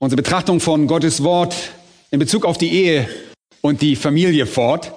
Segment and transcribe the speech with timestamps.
[0.00, 1.54] unsere Betrachtung von Gottes Wort
[2.10, 3.08] in Bezug auf die Ehe
[3.60, 4.92] und die Familie fort.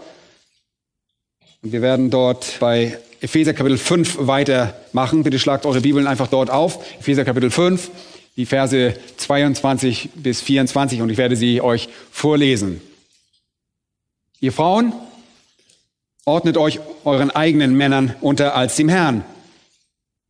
[1.61, 5.23] Und wir werden dort bei Epheser Kapitel 5 weitermachen.
[5.23, 6.79] Bitte schlagt eure Bibeln einfach dort auf.
[6.99, 7.91] Epheser Kapitel 5,
[8.37, 12.81] die Verse 22 bis 24 und ich werde sie euch vorlesen.
[14.39, 14.93] Ihr Frauen,
[16.23, 19.25] ordnet euch euren eigenen Männern unter als dem Herrn.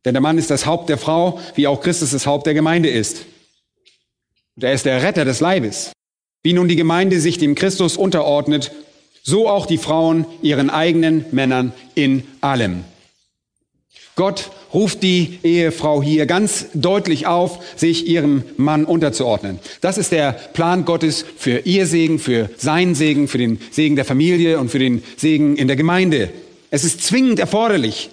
[0.04, 2.88] Denn der Mann ist das Haupt der Frau, wie auch Christus das Haupt der Gemeinde
[2.88, 3.24] ist.
[4.56, 5.92] Und er ist der Retter des Leibes.
[6.42, 8.72] Wie nun die Gemeinde sich dem Christus unterordnet,
[9.22, 12.84] so auch die Frauen ihren eigenen Männern in allem.
[14.16, 19.58] Gott ruft die Ehefrau hier ganz deutlich auf, sich ihrem Mann unterzuordnen.
[19.80, 24.04] Das ist der Plan Gottes für ihr Segen, für seinen Segen, für den Segen der
[24.04, 26.30] Familie und für den Segen in der Gemeinde.
[26.70, 28.10] Es ist zwingend erforderlich,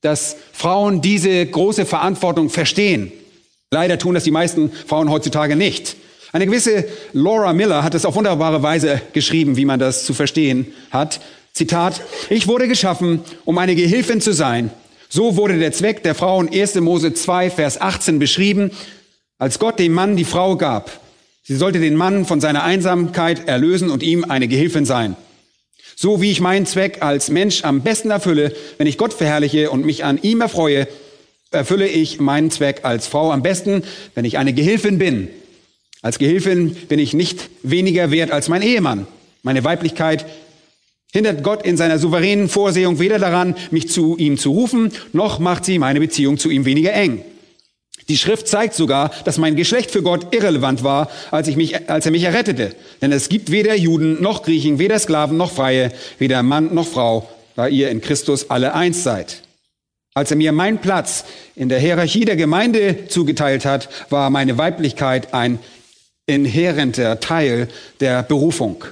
[0.00, 3.12] dass Frauen diese große Verantwortung verstehen.
[3.72, 5.96] Leider tun das die meisten Frauen heutzutage nicht.
[6.30, 6.84] Eine gewisse
[7.14, 11.20] Laura Miller hat es auf wunderbare Weise geschrieben, wie man das zu verstehen hat.
[11.54, 14.70] Zitat, ich wurde geschaffen, um eine Gehilfin zu sein.
[15.08, 16.74] So wurde der Zweck der Frau in 1.
[16.76, 18.72] Mose 2, Vers 18 beschrieben,
[19.38, 20.90] als Gott dem Mann die Frau gab.
[21.42, 25.16] Sie sollte den Mann von seiner Einsamkeit erlösen und ihm eine Gehilfin sein.
[25.96, 29.86] So wie ich meinen Zweck als Mensch am besten erfülle, wenn ich Gott verherrliche und
[29.86, 30.86] mich an ihm erfreue,
[31.52, 35.28] erfülle ich meinen Zweck als Frau am besten, wenn ich eine Gehilfin bin.
[36.02, 39.06] Als Gehilfin bin ich nicht weniger wert als mein Ehemann.
[39.42, 40.26] Meine Weiblichkeit
[41.12, 45.64] hindert Gott in seiner souveränen Vorsehung weder daran, mich zu ihm zu rufen, noch macht
[45.64, 47.22] sie meine Beziehung zu ihm weniger eng.
[48.08, 52.04] Die Schrift zeigt sogar, dass mein Geschlecht für Gott irrelevant war, als, ich mich, als
[52.04, 52.74] er mich errettete.
[53.00, 57.28] Denn es gibt weder Juden noch Griechen, weder Sklaven noch Freie, weder Mann noch Frau,
[57.54, 59.41] da ihr in Christus alle eins seid.
[60.14, 61.24] Als er mir meinen Platz
[61.56, 65.58] in der Hierarchie der Gemeinde zugeteilt hat, war meine Weiblichkeit ein
[66.26, 67.68] inhärenter Teil
[68.00, 68.84] der Berufung.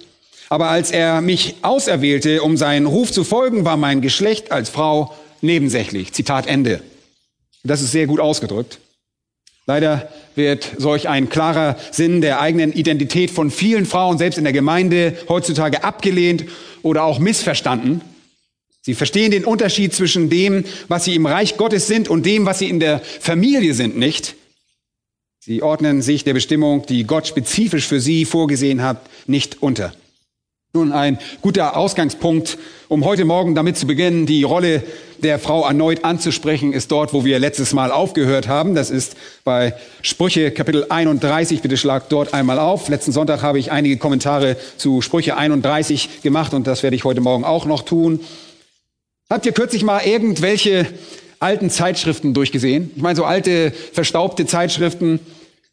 [0.48, 5.14] Aber als er mich auserwählte, um seinen Ruf zu folgen, war mein Geschlecht als Frau
[5.42, 6.12] nebensächlich.
[6.12, 6.80] Zitat Ende.
[7.62, 8.78] Das ist sehr gut ausgedrückt.
[9.66, 14.54] Leider wird solch ein klarer Sinn der eigenen Identität von vielen Frauen, selbst in der
[14.54, 16.46] Gemeinde, heutzutage abgelehnt
[16.82, 18.00] oder auch missverstanden.
[18.82, 22.58] Sie verstehen den Unterschied zwischen dem, was sie im Reich Gottes sind und dem, was
[22.58, 24.36] sie in der Familie sind, nicht.
[25.38, 29.92] Sie ordnen sich der Bestimmung, die Gott spezifisch für sie vorgesehen hat, nicht unter.
[30.72, 32.56] Nun ein guter Ausgangspunkt,
[32.88, 34.84] um heute Morgen damit zu beginnen, die Rolle
[35.18, 38.74] der Frau erneut anzusprechen, ist dort, wo wir letztes Mal aufgehört haben.
[38.74, 41.60] Das ist bei Sprüche Kapitel 31.
[41.60, 42.88] Bitte schlagt dort einmal auf.
[42.88, 47.20] Letzten Sonntag habe ich einige Kommentare zu Sprüche 31 gemacht und das werde ich heute
[47.20, 48.20] Morgen auch noch tun.
[49.30, 50.88] Habt ihr kürzlich mal irgendwelche
[51.38, 52.90] alten Zeitschriften durchgesehen?
[52.96, 55.20] Ich meine, so alte, verstaubte Zeitschriften,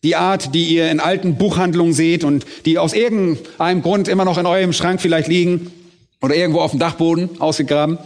[0.03, 4.37] die Art, die ihr in alten Buchhandlungen seht und die aus irgendeinem Grund immer noch
[4.37, 5.71] in eurem Schrank vielleicht liegen
[6.21, 7.97] oder irgendwo auf dem Dachboden ausgegraben.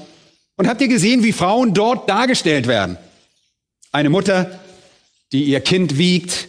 [0.56, 2.98] Und habt ihr gesehen, wie Frauen dort dargestellt werden?
[3.92, 4.58] Eine Mutter,
[5.34, 6.48] die ihr Kind wiegt,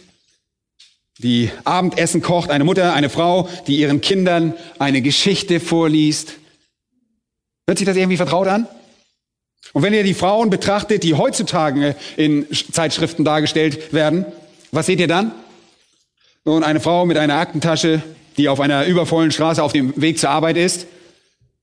[1.17, 6.35] die Abendessen kocht, eine Mutter, eine Frau, die ihren Kindern eine Geschichte vorliest.
[7.67, 8.65] Hört sich das irgendwie vertraut an?
[9.71, 14.25] Und wenn ihr die Frauen betrachtet, die heutzutage in Zeitschriften dargestellt werden,
[14.71, 15.31] was seht ihr dann?
[16.45, 18.03] Nun, eine Frau mit einer Aktentasche,
[18.37, 20.87] die auf einer übervollen Straße auf dem Weg zur Arbeit ist.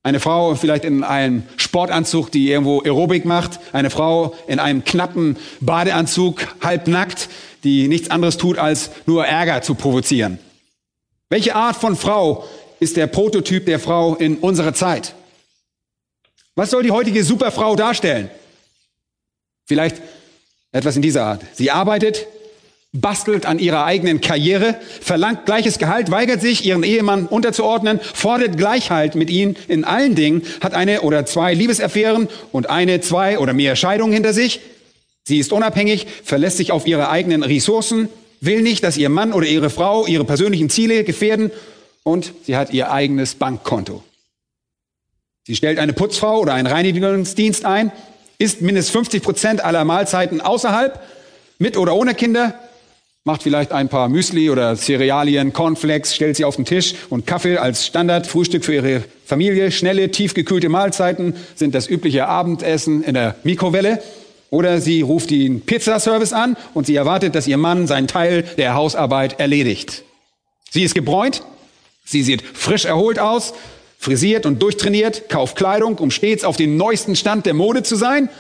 [0.03, 3.61] Eine Frau vielleicht in einem Sportanzug, die irgendwo Aerobik macht.
[3.73, 7.29] Eine Frau in einem knappen Badeanzug, halbnackt,
[7.65, 10.39] die nichts anderes tut, als nur Ärger zu provozieren.
[11.29, 12.45] Welche Art von Frau
[12.81, 15.15] ist der Prototyp der Frau in unserer Zeit?
[16.57, 18.31] Was soll die heutige Superfrau darstellen?
[19.67, 20.03] Vielleicht
[20.73, 21.43] etwas in dieser Art.
[21.55, 22.27] Sie arbeitet,
[22.93, 29.15] bastelt an ihrer eigenen Karriere, verlangt gleiches Gehalt, weigert sich, ihren Ehemann unterzuordnen, fordert Gleichheit
[29.15, 33.77] mit ihm in allen Dingen, hat eine oder zwei Liebesaffären und eine, zwei oder mehr
[33.77, 34.61] Scheidungen hinter sich.
[35.23, 38.09] Sie ist unabhängig, verlässt sich auf ihre eigenen Ressourcen,
[38.41, 41.53] will nicht, dass ihr Mann oder ihre Frau ihre persönlichen Ziele gefährden
[42.03, 44.03] und sie hat ihr eigenes Bankkonto.
[45.45, 47.93] Sie stellt eine Putzfrau oder einen Reinigungsdienst ein,
[48.39, 51.01] isst mindestens 50 Prozent aller Mahlzeiten außerhalb,
[51.59, 52.55] mit oder ohne Kinder,
[53.25, 57.59] macht vielleicht ein paar Müsli oder Cerealien, Cornflakes, stellt sie auf den Tisch und Kaffee
[57.59, 59.71] als Standardfrühstück für ihre Familie.
[59.71, 64.03] Schnelle, tiefgekühlte Mahlzeiten sind das übliche Abendessen in der Mikrowelle.
[64.49, 68.75] Oder sie ruft den Pizzaservice an und sie erwartet, dass ihr Mann seinen Teil der
[68.75, 70.03] Hausarbeit erledigt.
[70.71, 71.43] Sie ist gebräunt,
[72.05, 73.53] sie sieht frisch erholt aus,
[74.01, 78.31] frisiert und durchtrainiert, kauft Kleidung, um stets auf dem neuesten Stand der Mode zu sein,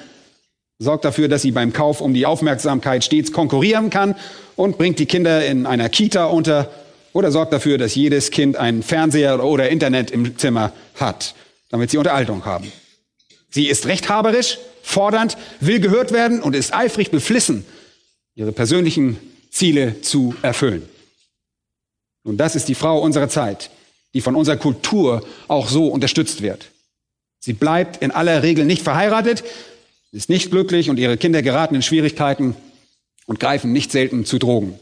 [0.78, 4.16] sorgt dafür, dass sie beim Kauf um die Aufmerksamkeit stets konkurrieren kann
[4.56, 6.70] und bringt die Kinder in einer Kita unter
[7.12, 11.34] oder sorgt dafür, dass jedes Kind einen Fernseher oder Internet im Zimmer hat,
[11.68, 12.72] damit sie Unterhaltung haben.
[13.50, 17.66] Sie ist rechthaberisch, fordernd, will gehört werden und ist eifrig beflissen,
[18.34, 19.18] ihre persönlichen
[19.50, 20.88] Ziele zu erfüllen.
[22.22, 23.70] Und das ist die Frau unserer Zeit,
[24.14, 26.70] die von unserer Kultur auch so unterstützt wird.
[27.38, 29.44] Sie bleibt in aller Regel nicht verheiratet,
[30.12, 32.56] ist nicht glücklich und ihre Kinder geraten in Schwierigkeiten
[33.26, 34.78] und greifen nicht selten zu Drogen.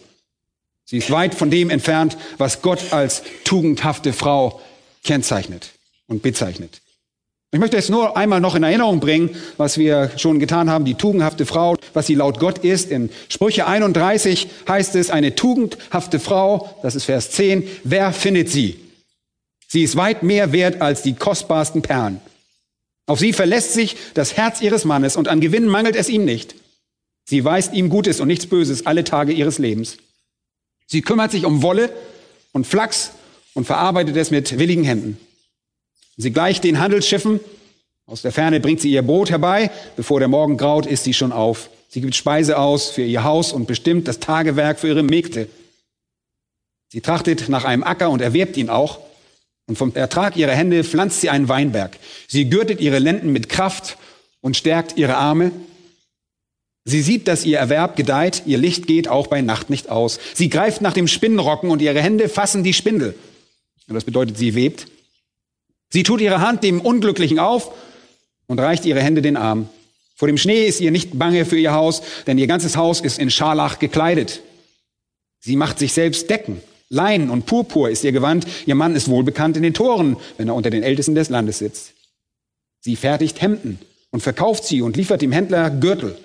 [0.85, 4.61] Sie ist weit von dem entfernt, was Gott als tugendhafte Frau
[5.05, 5.71] kennzeichnet
[6.07, 6.81] und bezeichnet.
[7.51, 10.95] Ich möchte es nur einmal noch in Erinnerung bringen, was wir schon getan haben, die
[10.95, 12.91] tugendhafte Frau, was sie laut Gott ist.
[12.91, 18.88] In Sprüche 31 heißt es, eine tugendhafte Frau, das ist Vers 10, wer findet sie?
[19.69, 22.21] Sie ist weit mehr wert als die kostbarsten Perlen.
[23.07, 26.55] Auf sie verlässt sich das Herz ihres Mannes und an Gewinn mangelt es ihm nicht.
[27.25, 29.99] Sie weist ihm Gutes und nichts Böses alle Tage ihres Lebens.
[30.87, 31.93] Sie kümmert sich um Wolle
[32.53, 33.13] und Flachs
[33.53, 35.19] und verarbeitet es mit willigen Händen.
[36.17, 37.41] Sie gleicht den Handelsschiffen.
[38.07, 39.71] Aus der Ferne bringt sie ihr Boot herbei.
[39.97, 41.69] Bevor der Morgen graut, ist sie schon auf.
[41.91, 45.49] Sie gibt Speise aus für ihr Haus und bestimmt das Tagewerk für ihre Mägde.
[46.89, 49.01] Sie trachtet nach einem Acker und erwerbt ihn auch.
[49.69, 51.99] Und vom Ertrag ihrer Hände pflanzt sie einen Weinberg.
[52.27, 53.99] Sie gürtet ihre Lenden mit Kraft
[54.41, 55.53] und stärkt ihre Arme.
[56.87, 60.19] Sie sieht, dass ihr Erwerb gedeiht, ihr Licht geht auch bei Nacht nicht aus.
[60.33, 63.15] Sie greift nach dem Spinnenrocken und ihre Hände fassen die Spindel.
[63.89, 64.87] Und das bedeutet, sie webt.
[65.91, 67.71] Sie tut ihre Hand dem Unglücklichen auf
[68.47, 69.69] und reicht ihre Hände den Arm.
[70.17, 73.19] Vor dem Schnee ist ihr nicht bange für ihr Haus, denn ihr ganzes Haus ist
[73.19, 74.41] in Scharlach gekleidet.
[75.41, 78.47] Sie macht sich selbst Decken Lein und Purpur ist ihr Gewand.
[78.67, 81.93] Ihr Mann ist wohlbekannt in den Toren, wenn er unter den Ältesten des Landes sitzt.
[82.81, 83.79] Sie fertigt Hemden
[84.11, 86.17] und verkauft sie und liefert dem Händler Gürtel.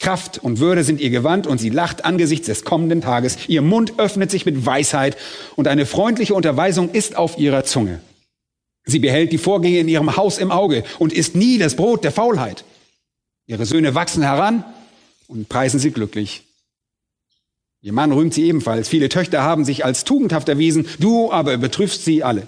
[0.00, 3.36] Kraft und Würde sind ihr Gewand und sie lacht angesichts des kommenden Tages.
[3.46, 5.16] Ihr Mund öffnet sich mit Weisheit
[5.54, 8.00] und eine freundliche Unterweisung ist auf ihrer Zunge.
[8.84, 12.10] Sie behält die Vorgänge in ihrem Haus im Auge und isst nie das Brot der
[12.10, 12.64] Faulheit.
[13.46, 14.64] Ihre Söhne wachsen heran
[15.28, 16.42] und preisen sie glücklich.
[17.84, 18.88] Ihr Mann rühmt sie ebenfalls.
[18.88, 22.46] Viele Töchter haben sich als tugendhaft erwiesen, du aber übertriffst sie alle.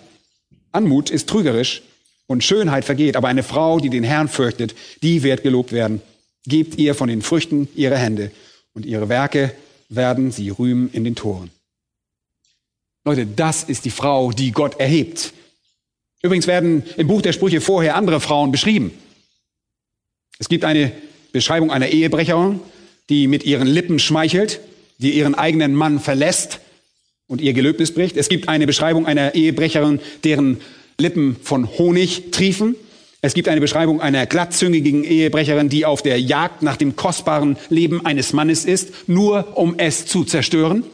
[0.71, 1.83] Anmut ist trügerisch
[2.29, 6.01] und Schönheit vergeht, aber eine Frau, die den Herrn fürchtet, die wird gelobt werden.
[6.47, 8.31] Gebt ihr von den Früchten ihre Hände
[8.75, 9.53] und ihre Werke
[9.89, 11.51] werden sie rühmen in den Toren.
[13.05, 15.33] Leute, das ist die Frau, die Gott erhebt.
[16.23, 18.93] Übrigens werden im Buch der Sprüche vorher andere Frauen beschrieben.
[20.39, 20.93] Es gibt eine
[21.33, 22.61] Beschreibung einer Ehebrecherin,
[23.09, 24.61] die mit ihren Lippen schmeichelt
[24.99, 26.61] die ihren eigenen Mann verlässt
[27.27, 28.17] und ihr Gelöbnis bricht.
[28.17, 30.61] Es gibt eine Beschreibung einer Ehebrecherin, deren
[30.99, 32.77] Lippen von Honig triefen.
[33.21, 38.05] Es gibt eine Beschreibung einer glattzüngigen Ehebrecherin, die auf der Jagd nach dem kostbaren Leben
[38.05, 40.85] eines Mannes ist, nur um es zu zerstören.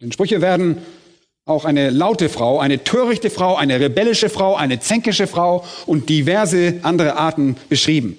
[0.00, 0.78] In Sprüche werden
[1.44, 6.80] auch eine laute Frau, eine törichte Frau, eine rebellische Frau, eine zänkische Frau und diverse
[6.82, 8.16] andere Arten beschrieben.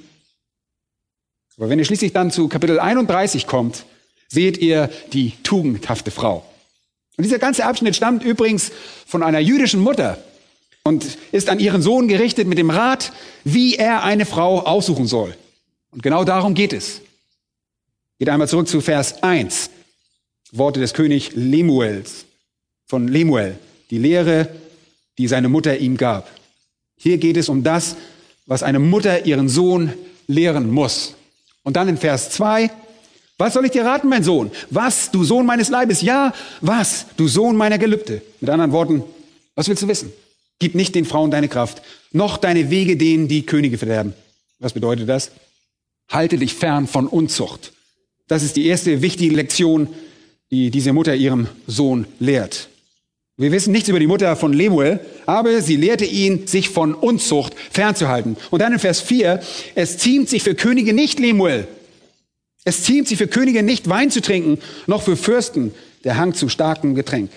[1.58, 3.86] Aber wenn ihr schließlich dann zu Kapitel 31 kommt,
[4.34, 6.44] seht ihr die tugendhafte Frau.
[7.18, 8.72] Und dieser ganze Abschnitt stammt übrigens
[9.06, 10.18] von einer jüdischen Mutter
[10.84, 13.13] und ist an ihren Sohn gerichtet mit dem Rat,
[13.44, 15.36] wie er eine Frau aussuchen soll.
[15.92, 17.02] Und genau darum geht es.
[18.18, 19.70] Geht einmal zurück zu Vers 1.
[20.52, 22.25] Worte des König Lemuels,
[22.88, 23.60] von Lemuel,
[23.92, 24.50] die Lehre,
[25.20, 26.28] die seine Mutter ihm gab.
[26.98, 27.98] Hier geht es um das,
[28.48, 29.94] was eine Mutter ihren Sohn
[30.25, 31.13] lehren muss.
[31.62, 32.72] Und dann in Vers 2,
[33.38, 34.52] was soll ich dir raten, mein Sohn?
[34.70, 36.02] Was, du Sohn meines Leibes?
[36.02, 38.22] Ja, was, du Sohn meiner Gelübde?
[38.40, 39.04] Mit anderen Worten,
[39.56, 40.12] was willst du wissen?
[40.60, 44.13] Gib nicht den Frauen deine Kraft, noch deine Wege denen, die Könige verderben.
[44.60, 45.32] Was bedeutet das?
[46.10, 47.74] Halte dich fern von Unzucht.
[48.28, 49.88] Das ist die erste wichtige Lektion,
[50.52, 52.70] die diese Mutter ihrem Sohn lehrt.
[53.36, 57.56] Wir wissen nichts über die Mutter von Lemuel, aber sie lehrte ihn, sich von Unzucht
[57.72, 58.38] fernzuhalten.
[58.52, 59.42] Und dann in Vers 4,
[59.74, 61.68] es ziemt sich für Könige nicht Lemuel,
[62.65, 66.50] es ziemt sich für Könige nicht Wein zu trinken, noch für Fürsten der Hang zu
[66.50, 67.32] starkem Getränk.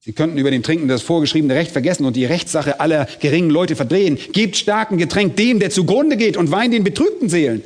[0.00, 3.74] Sie könnten über den Trinken das vorgeschriebene Recht vergessen und die Rechtssache aller geringen Leute
[3.74, 4.18] verdrehen.
[4.32, 7.62] Gebt starken Getränk dem, der zugrunde geht und Wein den betrübten Seelen.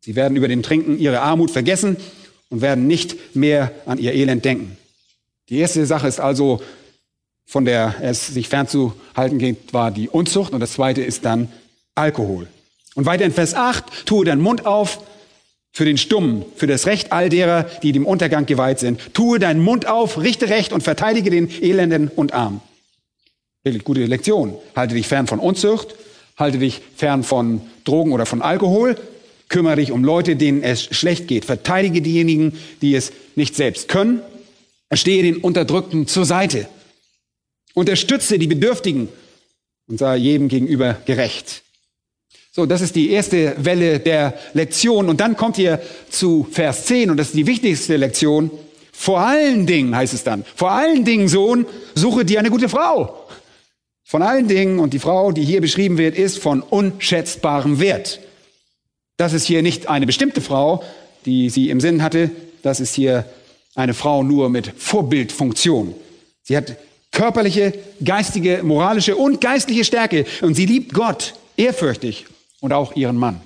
[0.00, 1.96] Sie werden über den Trinken ihre Armut vergessen
[2.48, 4.76] und werden nicht mehr an ihr Elend denken.
[5.48, 6.62] Die erste Sache ist also,
[7.44, 11.48] von der es sich fernzuhalten geht, war die Unzucht und das zweite ist dann
[11.94, 12.46] Alkohol.
[12.94, 15.00] Und weiter in Vers 8, tue deinen Mund auf
[15.76, 19.12] für den Stummen, für das Recht all derer, die dem Untergang geweiht sind.
[19.12, 22.62] Tue deinen Mund auf, richte Recht und verteidige den Elenden und Armen.
[23.62, 24.56] Wirklich gute Lektion.
[24.74, 25.94] Halte dich fern von Unzucht,
[26.38, 28.96] halte dich fern von Drogen oder von Alkohol,
[29.50, 31.44] kümmere dich um Leute, denen es schlecht geht.
[31.44, 34.22] Verteidige diejenigen, die es nicht selbst können.
[34.94, 36.68] Stehe den Unterdrückten zur Seite.
[37.74, 39.10] Unterstütze die Bedürftigen
[39.88, 41.64] und sei jedem gegenüber gerecht.
[42.56, 45.10] So, das ist die erste Welle der Lektion.
[45.10, 48.50] Und dann kommt ihr zu Vers 10 und das ist die wichtigste Lektion.
[48.92, 53.26] Vor allen Dingen heißt es dann, vor allen Dingen, Sohn, suche dir eine gute Frau.
[54.04, 58.20] Von allen Dingen, und die Frau, die hier beschrieben wird, ist von unschätzbarem Wert.
[59.18, 60.82] Das ist hier nicht eine bestimmte Frau,
[61.26, 62.30] die sie im Sinn hatte.
[62.62, 63.26] Das ist hier
[63.74, 65.94] eine Frau nur mit Vorbildfunktion.
[66.42, 66.78] Sie hat
[67.12, 70.24] körperliche, geistige, moralische und geistliche Stärke.
[70.40, 72.24] Und sie liebt Gott ehrfürchtig
[72.60, 73.40] und auch ihren Mann.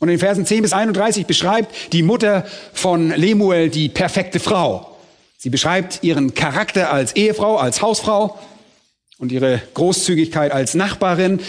[0.00, 4.96] Und in Versen 10 bis 31 beschreibt die Mutter von Lemuel die perfekte Frau.
[5.38, 8.38] Sie beschreibt ihren Charakter als Ehefrau, als Hausfrau
[9.18, 11.40] und ihre Großzügigkeit als Nachbarin,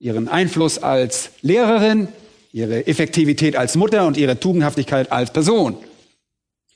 [0.00, 2.08] ihren Einfluss als Lehrerin,
[2.52, 5.76] ihre Effektivität als Mutter und ihre Tugendhaftigkeit als Person.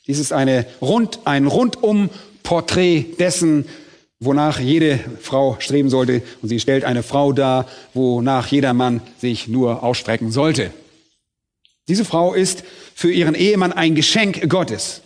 [0.07, 2.11] Dies ist eine rund, ein rundum
[2.43, 3.67] Porträt dessen,
[4.21, 6.23] wonach jede Frau streben sollte.
[6.43, 10.73] Und sie stellt eine Frau dar, wonach jeder Mann sich nur ausstrecken sollte.
[11.89, 15.01] Diese Frau ist für ihren Ehemann ein Geschenk Gottes.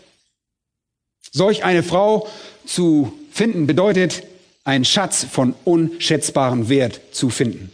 [1.31, 2.28] Solch eine Frau
[2.66, 4.25] zu finden bedeutet,
[4.64, 7.73] einen Schatz von unschätzbarem Wert zu finden.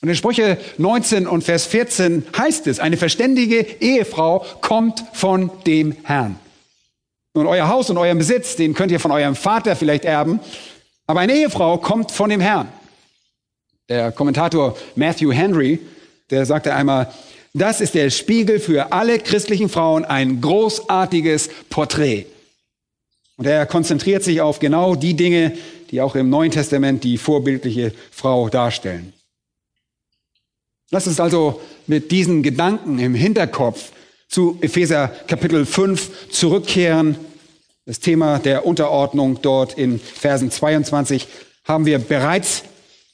[0.00, 5.96] Und in Sprüche 19 und Vers 14 heißt es, eine verständige Ehefrau kommt von dem
[6.02, 6.38] Herrn.
[7.36, 10.38] Nun, euer Haus und euer Besitz, den könnt ihr von eurem Vater vielleicht erben.
[11.08, 12.68] Aber eine Ehefrau kommt von dem Herrn.
[13.88, 15.80] Der Kommentator Matthew Henry,
[16.30, 17.12] der sagte einmal,
[17.52, 22.26] das ist der Spiegel für alle christlichen Frauen, ein großartiges Porträt.
[23.36, 25.58] Und er konzentriert sich auf genau die Dinge,
[25.90, 29.12] die auch im Neuen Testament die vorbildliche Frau darstellen.
[30.90, 33.90] Lass uns also mit diesen Gedanken im Hinterkopf
[34.34, 37.14] zu Epheser Kapitel 5 zurückkehren.
[37.86, 41.28] Das Thema der Unterordnung dort in Versen 22
[41.62, 42.64] haben wir bereits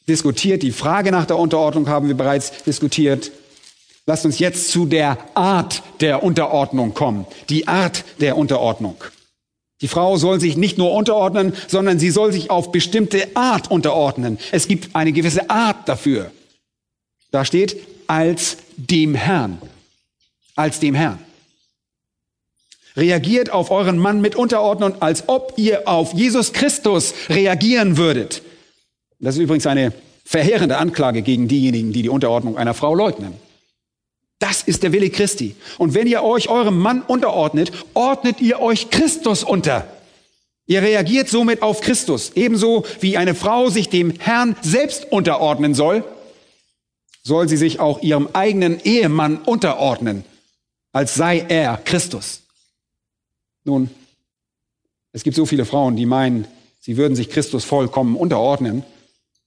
[0.09, 0.62] diskutiert.
[0.62, 3.33] Die Frage nach der Unterordnung haben wir bereits diskutiert.
[4.07, 7.27] Lasst uns jetzt zu der Art der Unterordnung kommen.
[7.50, 8.97] Die Art der Unterordnung.
[9.83, 14.39] Die Frau soll sich nicht nur unterordnen, sondern sie soll sich auf bestimmte Art unterordnen.
[14.53, 16.31] Es gibt eine gewisse Art dafür.
[17.31, 19.61] Da steht als dem Herrn
[20.61, 21.19] als dem Herrn.
[22.97, 28.43] Reagiert auf euren Mann mit Unterordnung, als ob ihr auf Jesus Christus reagieren würdet.
[29.19, 29.93] Das ist übrigens eine
[30.25, 33.35] verheerende Anklage gegen diejenigen, die die Unterordnung einer Frau leugnen.
[34.38, 35.55] Das ist der Wille Christi.
[35.79, 39.87] Und wenn ihr euch eurem Mann unterordnet, ordnet ihr euch Christus unter.
[40.67, 46.05] Ihr reagiert somit auf Christus, ebenso wie eine Frau sich dem Herrn selbst unterordnen soll,
[47.23, 50.25] soll sie sich auch ihrem eigenen Ehemann unterordnen,
[50.93, 52.43] als sei er Christus.
[53.65, 53.91] Nun,
[55.13, 56.47] es gibt so viele Frauen, die meinen,
[56.81, 58.85] sie würden sich Christus vollkommen unterordnen,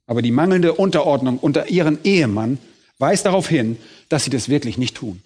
[0.08, 2.58] aber die mangelnde Unterordnung unter ihren Ehemann
[3.00, 3.78] weist darauf hin,
[4.10, 5.22] dass sie das wirklich nicht tun.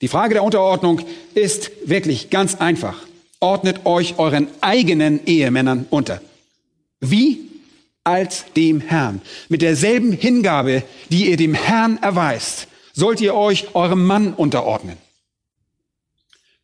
[0.00, 1.02] Die Frage der Unterordnung
[1.34, 3.02] ist wirklich ganz einfach.
[3.38, 6.20] Ordnet euch euren eigenen Ehemännern unter.
[7.00, 7.40] Wie?
[8.02, 9.20] Als dem Herrn.
[9.50, 12.66] Mit derselben Hingabe, die ihr dem Herrn erweist
[13.00, 14.96] sollt ihr euch eurem Mann unterordnen.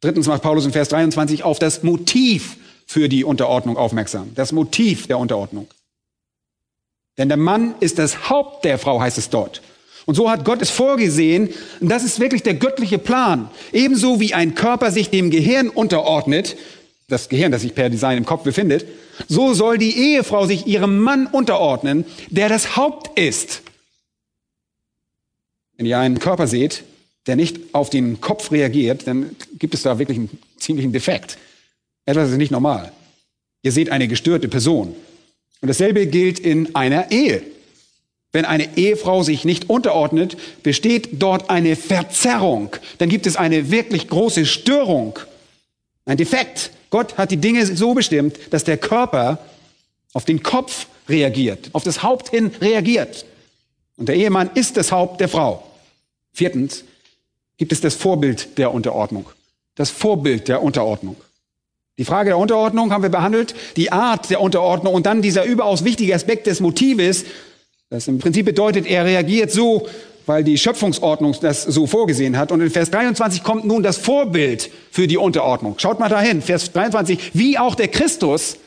[0.01, 4.31] Drittens macht Paulus in Vers 23 auf das Motiv für die Unterordnung aufmerksam.
[4.35, 5.67] Das Motiv der Unterordnung.
[7.19, 9.63] Denn der Mann ist das Haupt der Frau, heißt es dort.
[10.05, 11.49] Und so hat Gott es vorgesehen,
[11.81, 13.51] und das ist wirklich der göttliche Plan.
[13.73, 16.57] Ebenso wie ein Körper sich dem Gehirn unterordnet,
[17.09, 18.87] das Gehirn, das sich per Design im Kopf befindet,
[19.27, 23.63] so soll die Ehefrau sich ihrem Mann unterordnen, der das Haupt ist.
[25.77, 26.85] Wenn ihr einen Körper seht,
[27.27, 31.39] der nicht auf den Kopf reagiert, dann gibt es da wirklich einen ziemlichen Defekt.
[32.05, 32.93] Etwas ist nicht normal.
[33.63, 34.95] Ihr seht eine gestörte Person.
[35.61, 37.43] Und dasselbe gilt in einer Ehe.
[38.33, 42.77] Wenn eine Ehefrau sich nicht unterordnet, besteht dort eine Verzerrung.
[42.99, 45.19] Dann gibt es eine wirklich große Störung,
[46.05, 46.71] ein Defekt.
[46.91, 49.39] Gott hat die Dinge so bestimmt, dass der Körper
[50.13, 53.25] auf den Kopf reagiert, auf das Haupt hin reagiert.
[53.97, 55.66] Und der Ehemann ist das Haupt der Frau.
[56.37, 56.85] Viertens,
[57.57, 59.31] gibt es das Vorbild der Unterordnung.
[59.75, 61.17] Das Vorbild der Unterordnung.
[61.97, 65.83] Die Frage der Unterordnung haben wir behandelt, die Art der Unterordnung und dann dieser überaus
[65.83, 67.25] wichtige Aspekt des Motives,
[67.89, 69.89] das im Prinzip bedeutet, er reagiert so,
[70.27, 72.53] weil die Schöpfungsordnung das so vorgesehen hat.
[72.53, 75.77] Und in Vers 23 kommt nun das Vorbild für die Unterordnung.
[75.79, 78.59] Schaut mal dahin, Vers 23, wie auch der Christus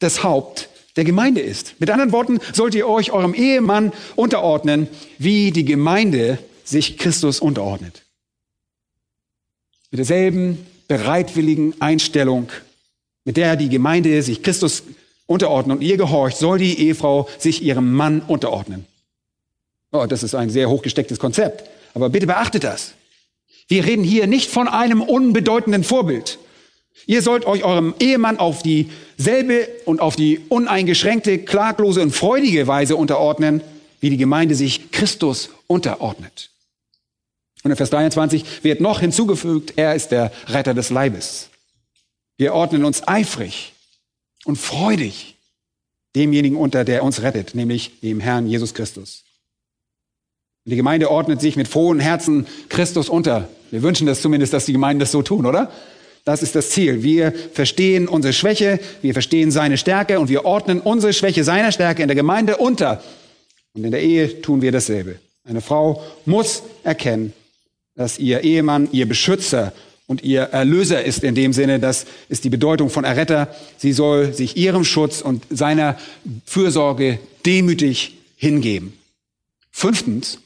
[0.00, 1.76] das Haupt der Gemeinde ist.
[1.78, 8.02] Mit anderen Worten, sollt ihr euch eurem Ehemann unterordnen, wie die Gemeinde sich Christus unterordnet.
[9.90, 12.48] Mit derselben bereitwilligen Einstellung,
[13.24, 14.82] mit der die Gemeinde sich Christus
[15.26, 18.86] unterordnet und ihr gehorcht, soll die Ehefrau sich ihrem Mann unterordnen.
[19.92, 21.64] Oh, das ist ein sehr hochgestecktes Konzept.
[21.94, 22.94] Aber bitte beachtet das.
[23.68, 26.38] Wir reden hier nicht von einem unbedeutenden Vorbild.
[27.06, 32.96] Ihr sollt euch eurem Ehemann auf dieselbe und auf die uneingeschränkte, klaglose und freudige Weise
[32.96, 33.62] unterordnen,
[34.00, 36.50] wie die Gemeinde sich Christus unterordnet.
[37.64, 41.48] Und in Vers 23 wird noch hinzugefügt, er ist der Retter des Leibes.
[42.36, 43.72] Wir ordnen uns eifrig
[44.44, 45.36] und freudig
[46.14, 49.24] demjenigen unter, der uns rettet, nämlich dem Herrn Jesus Christus.
[50.64, 53.48] Und die Gemeinde ordnet sich mit frohen Herzen Christus unter.
[53.70, 55.72] Wir wünschen das zumindest, dass die Gemeinden das so tun, oder?
[56.24, 57.02] Das ist das Ziel.
[57.02, 62.02] Wir verstehen unsere Schwäche, wir verstehen seine Stärke und wir ordnen unsere Schwäche seiner Stärke
[62.02, 63.02] in der Gemeinde unter.
[63.74, 65.18] Und in der Ehe tun wir dasselbe.
[65.44, 67.34] Eine Frau muss erkennen,
[67.94, 69.72] dass ihr Ehemann ihr Beschützer
[70.06, 73.54] und ihr Erlöser ist in dem Sinne, das ist die Bedeutung von Erretter.
[73.78, 75.96] Sie soll sich ihrem Schutz und seiner
[76.44, 78.92] Fürsorge demütig hingeben.
[79.70, 80.38] Fünftens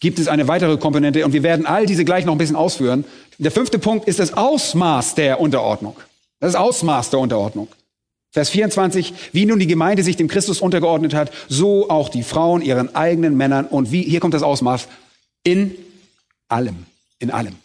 [0.00, 3.04] gibt es eine weitere Komponente und wir werden all diese gleich noch ein bisschen ausführen.
[3.38, 5.96] Der fünfte Punkt ist das Ausmaß der Unterordnung.
[6.38, 7.68] Das Ausmaß der Unterordnung.
[8.30, 12.60] Vers 24, wie nun die Gemeinde sich dem Christus untergeordnet hat, so auch die Frauen
[12.60, 14.88] ihren eigenen Männern und wie, hier kommt das Ausmaß,
[15.42, 15.74] in
[16.48, 16.86] allem,
[17.18, 17.56] in allem,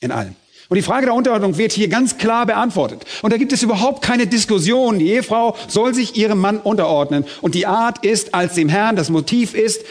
[0.00, 0.34] in allem.
[0.70, 3.04] Und die Frage der Unterordnung wird hier ganz klar beantwortet.
[3.22, 5.00] Und da gibt es überhaupt keine Diskussion.
[5.00, 7.24] Die Ehefrau soll sich ihrem Mann unterordnen.
[7.40, 9.84] Und die Art ist als dem Herrn, das Motiv ist,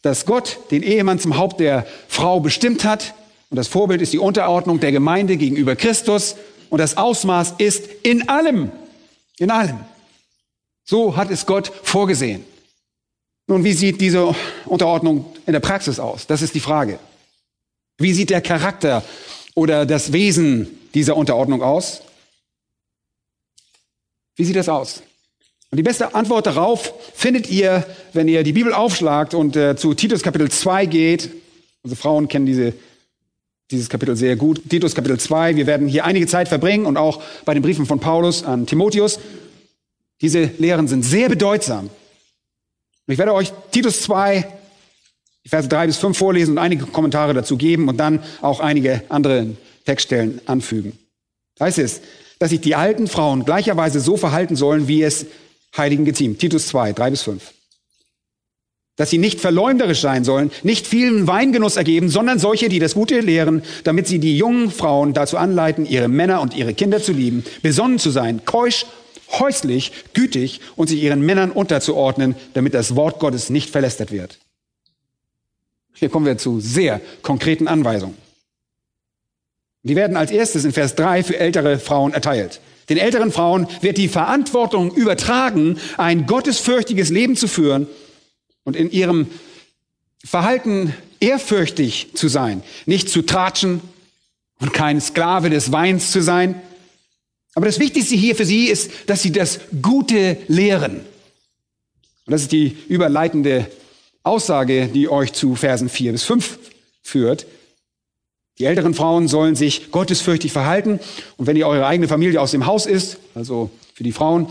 [0.00, 3.14] dass Gott den Ehemann zum Haupt der Frau bestimmt hat.
[3.50, 6.36] Und das Vorbild ist die Unterordnung der Gemeinde gegenüber Christus.
[6.70, 8.72] Und das Ausmaß ist in allem,
[9.38, 9.80] in allem.
[10.82, 12.42] So hat es Gott vorgesehen.
[13.46, 16.26] Nun, wie sieht diese Unterordnung in der Praxis aus?
[16.26, 16.98] Das ist die Frage.
[18.02, 19.04] Wie sieht der Charakter
[19.54, 22.02] oder das Wesen dieser Unterordnung aus?
[24.36, 25.02] Wie sieht das aus?
[25.70, 29.94] Und die beste Antwort darauf findet ihr, wenn ihr die Bibel aufschlagt und äh, zu
[29.94, 31.30] Titus Kapitel 2 geht.
[31.82, 32.74] Unsere Frauen kennen diese,
[33.70, 34.60] dieses Kapitel sehr gut.
[34.68, 35.56] Titus Kapitel 2.
[35.56, 39.20] Wir werden hier einige Zeit verbringen und auch bei den Briefen von Paulus an Timotheus.
[40.20, 41.88] Diese Lehren sind sehr bedeutsam.
[43.06, 44.61] Ich werde euch Titus 2
[45.44, 49.02] die Verse drei bis fünf vorlesen und einige Kommentare dazu geben und dann auch einige
[49.08, 49.48] andere
[49.84, 50.98] Textstellen anfügen.
[51.56, 52.00] Da heißt es,
[52.38, 55.26] dass sich die alten Frauen gleicherweise so verhalten sollen, wie es
[55.76, 56.38] Heiligen geziemt.
[56.38, 57.52] Titus 2, drei bis fünf.
[58.96, 63.20] Dass sie nicht verleumderisch sein sollen, nicht vielen Weingenuss ergeben, sondern solche, die das Gute
[63.20, 67.42] lehren, damit sie die jungen Frauen dazu anleiten, ihre Männer und ihre Kinder zu lieben,
[67.62, 68.86] besonnen zu sein, keusch,
[69.38, 74.38] häuslich, gütig und sich ihren Männern unterzuordnen, damit das Wort Gottes nicht verlästert wird.
[75.94, 78.16] Hier kommen wir zu sehr konkreten Anweisungen.
[79.82, 82.60] Die werden als erstes in Vers 3 für ältere Frauen erteilt.
[82.88, 87.86] Den älteren Frauen wird die Verantwortung übertragen, ein gottesfürchtiges Leben zu führen
[88.64, 89.28] und in ihrem
[90.24, 93.80] Verhalten ehrfürchtig zu sein, nicht zu tratschen
[94.60, 96.60] und kein Sklave des Weins zu sein.
[97.54, 101.00] Aber das Wichtigste hier für sie ist, dass sie das Gute lehren.
[102.26, 103.66] Und das ist die überleitende
[104.22, 106.58] Aussage, die euch zu Versen 4 bis 5
[107.02, 107.46] führt.
[108.58, 111.00] Die älteren Frauen sollen sich gottesfürchtig verhalten.
[111.36, 114.46] Und wenn ihr eure eigene Familie aus dem Haus ist, also für die Frauen,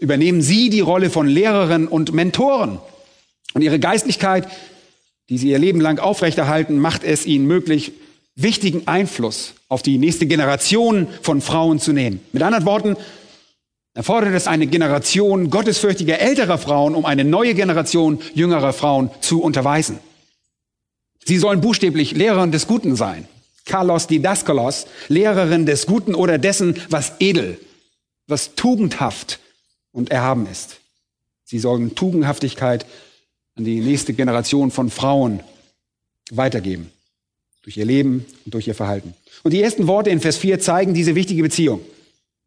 [0.00, 2.78] übernehmen sie die Rolle von Lehrerinnen und Mentoren.
[3.54, 4.48] Und ihre Geistlichkeit,
[5.28, 7.92] die sie ihr Leben lang aufrechterhalten, macht es ihnen möglich,
[8.34, 12.20] wichtigen Einfluss auf die nächste Generation von Frauen zu nehmen.
[12.32, 12.96] Mit anderen Worten,
[13.94, 19.98] erfordert es eine Generation gottesfürchtiger älterer Frauen, um eine neue Generation jüngerer Frauen zu unterweisen.
[21.24, 23.28] Sie sollen buchstäblich Lehrerin des Guten sein.
[23.64, 27.58] Carlos Didaskalos, Lehrerin des Guten oder dessen, was edel,
[28.26, 29.38] was tugendhaft
[29.92, 30.80] und erhaben ist.
[31.44, 32.86] Sie sollen Tugendhaftigkeit
[33.54, 35.40] an die nächste Generation von Frauen
[36.30, 36.90] weitergeben.
[37.62, 39.14] Durch ihr Leben und durch ihr Verhalten.
[39.44, 41.80] Und die ersten Worte in Vers 4 zeigen diese wichtige Beziehung.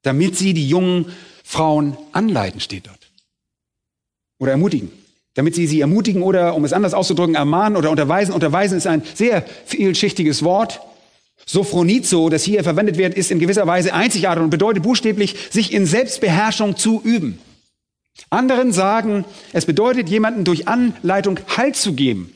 [0.02, 1.14] Damit sie die jungen
[1.48, 3.12] Frauen anleiten, steht dort.
[4.40, 4.92] Oder ermutigen.
[5.36, 8.34] damit sie sie ermutigen oder, um es anders auszudrücken, ermahnen oder unterweisen.
[8.34, 10.80] Unterweisen ist ein sehr vielschichtiges Wort.
[11.46, 15.86] Sophronizo, das hier verwendet wird, ist in gewisser Weise einzigartig und bedeutet buchstäblich, sich in
[15.86, 17.38] Selbstbeherrschung zu üben.
[18.30, 22.34] Anderen sagen, es bedeutet, jemanden durch Anleitung Halt zu geben,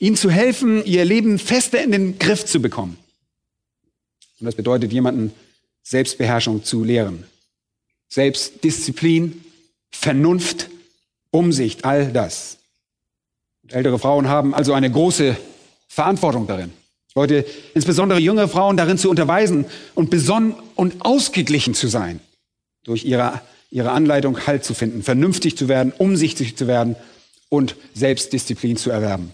[0.00, 2.98] ihnen zu helfen, ihr Leben fester in den Griff zu bekommen.
[4.40, 5.32] Und das bedeutet, jemanden
[5.84, 7.24] Selbstbeherrschung zu lehren.
[8.08, 9.44] Selbstdisziplin,
[9.90, 10.68] Vernunft,
[11.30, 12.58] Umsicht, all das.
[13.68, 15.36] Ältere Frauen haben also eine große
[15.88, 16.72] Verantwortung darin.
[17.14, 17.44] Leute,
[17.74, 22.20] insbesondere junge Frauen darin zu unterweisen und besonnen und ausgeglichen zu sein,
[22.84, 23.40] durch ihre,
[23.70, 26.96] ihre Anleitung Halt zu finden, vernünftig zu werden, umsichtig zu werden
[27.48, 29.32] und Selbstdisziplin zu erwerben.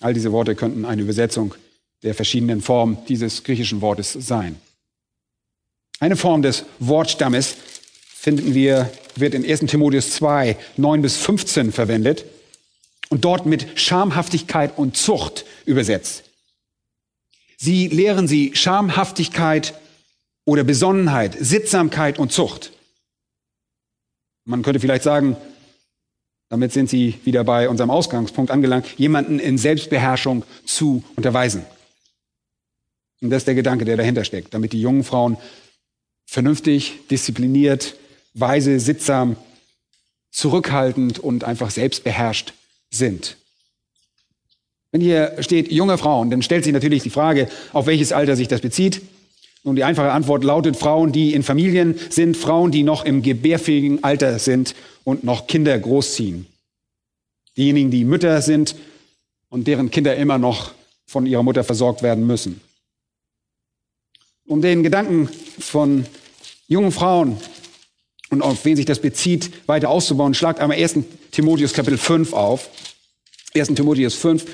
[0.00, 1.54] All diese Worte könnten eine Übersetzung
[2.02, 4.56] der verschiedenen Formen dieses griechischen Wortes sein.
[6.00, 7.56] Eine Form des Wortstammes
[8.08, 12.24] finden wir, wird in 1 Timotheus 2, 9 bis 15 verwendet
[13.10, 16.24] und dort mit Schamhaftigkeit und Zucht übersetzt.
[17.58, 19.74] Sie lehren sie Schamhaftigkeit
[20.46, 22.72] oder Besonnenheit, Sittsamkeit und Zucht.
[24.46, 25.36] Man könnte vielleicht sagen,
[26.48, 31.66] damit sind sie wieder bei unserem Ausgangspunkt angelangt, jemanden in Selbstbeherrschung zu unterweisen.
[33.20, 35.36] Und das ist der Gedanke, der dahinter steckt, damit die jungen Frauen
[36.30, 37.96] vernünftig, diszipliniert,
[38.34, 39.34] weise, sittsam,
[40.30, 42.52] zurückhaltend und einfach selbstbeherrscht
[42.88, 43.36] sind.
[44.92, 48.46] Wenn hier steht junge Frauen, dann stellt sich natürlich die Frage, auf welches Alter sich
[48.46, 49.02] das bezieht.
[49.64, 54.04] Und die einfache Antwort lautet Frauen, die in Familien sind, Frauen, die noch im gebärfähigen
[54.04, 56.46] Alter sind und noch Kinder großziehen.
[57.56, 58.76] Diejenigen, die Mütter sind
[59.48, 60.70] und deren Kinder immer noch
[61.06, 62.60] von ihrer Mutter versorgt werden müssen.
[64.46, 66.06] Um den Gedanken von
[66.70, 67.36] jungen Frauen
[68.30, 71.00] und auf wen sich das bezieht, weiter auszubauen, schlagt einmal 1.
[71.32, 72.70] Timotheus Kapitel 5 auf.
[73.54, 73.74] 1.
[73.74, 74.46] Timotheus 5.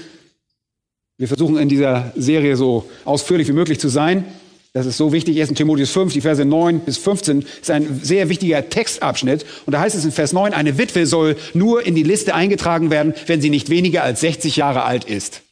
[1.19, 4.25] Wir versuchen in dieser Serie so ausführlich wie möglich zu sein.
[4.73, 5.39] Das ist so wichtig.
[5.41, 5.53] 1.
[5.55, 9.45] Timotheus 5, die Verse 9 bis 15 ist ein sehr wichtiger Textabschnitt.
[9.67, 12.91] Und da heißt es in Vers 9, eine Witwe soll nur in die Liste eingetragen
[12.91, 15.43] werden, wenn sie nicht weniger als 60 Jahre alt ist.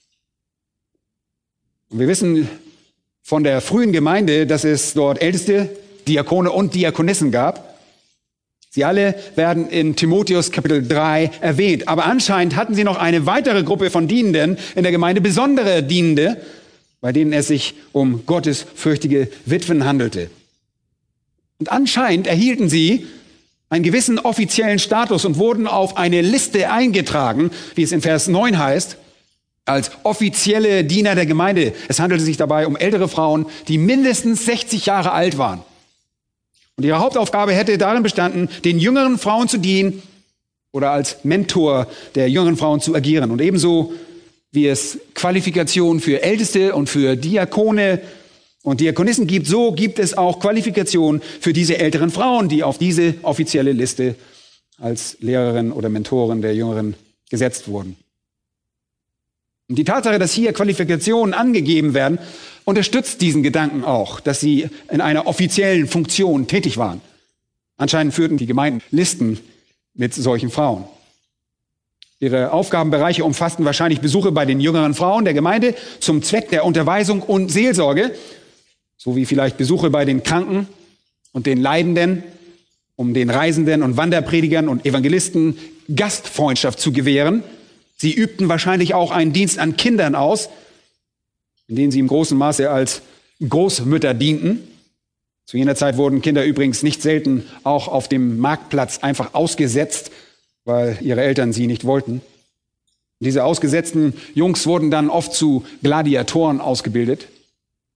[1.90, 2.48] Und wir wissen
[3.22, 5.70] von der frühen Gemeinde, dass es dort Älteste,
[6.08, 7.74] Diakone und Diakonissen gab.
[8.70, 11.86] Sie alle werden in Timotheus Kapitel 3 erwähnt.
[11.86, 16.36] Aber anscheinend hatten sie noch eine weitere Gruppe von Dienenden in der Gemeinde, besondere Dienende,
[17.00, 20.28] bei denen es sich um gottesfürchtige Witwen handelte.
[21.60, 23.06] Und anscheinend erhielten sie
[23.68, 28.58] einen gewissen offiziellen Status und wurden auf eine Liste eingetragen, wie es in Vers 9
[28.58, 28.96] heißt,
[29.66, 31.74] als offizielle Diener der Gemeinde.
[31.88, 35.62] Es handelte sich dabei um ältere Frauen, die mindestens 60 Jahre alt waren.
[36.76, 40.02] Und ihre Hauptaufgabe hätte darin bestanden, den jüngeren Frauen zu dienen
[40.72, 43.30] oder als Mentor der jüngeren Frauen zu agieren.
[43.30, 43.92] Und ebenso
[44.50, 48.00] wie es Qualifikationen für Älteste und für Diakone
[48.62, 53.14] und Diakonissen gibt, so gibt es auch Qualifikationen für diese älteren Frauen, die auf diese
[53.22, 54.16] offizielle Liste
[54.78, 56.94] als Lehrerin oder Mentorin der Jüngeren
[57.30, 57.96] gesetzt wurden.
[59.68, 62.18] Und die Tatsache, dass hier Qualifikationen angegeben werden,
[62.64, 67.00] unterstützt diesen Gedanken auch, dass sie in einer offiziellen Funktion tätig waren.
[67.76, 69.40] Anscheinend führten die Gemeinden Listen
[69.94, 70.84] mit solchen Frauen.
[72.20, 77.22] Ihre Aufgabenbereiche umfassten wahrscheinlich Besuche bei den jüngeren Frauen der Gemeinde zum Zweck der Unterweisung
[77.22, 78.14] und Seelsorge,
[78.96, 80.68] sowie vielleicht Besuche bei den Kranken
[81.32, 82.22] und den Leidenden,
[82.96, 85.58] um den Reisenden und Wanderpredigern und Evangelisten
[85.94, 87.42] Gastfreundschaft zu gewähren.
[87.96, 90.48] Sie übten wahrscheinlich auch einen Dienst an Kindern aus,
[91.68, 93.02] in denen sie im großen Maße als
[93.46, 94.68] Großmütter dienten.
[95.46, 100.10] Zu jener Zeit wurden Kinder übrigens nicht selten auch auf dem Marktplatz einfach ausgesetzt,
[100.64, 102.22] weil ihre Eltern sie nicht wollten.
[103.20, 107.28] Diese ausgesetzten Jungs wurden dann oft zu Gladiatoren ausgebildet.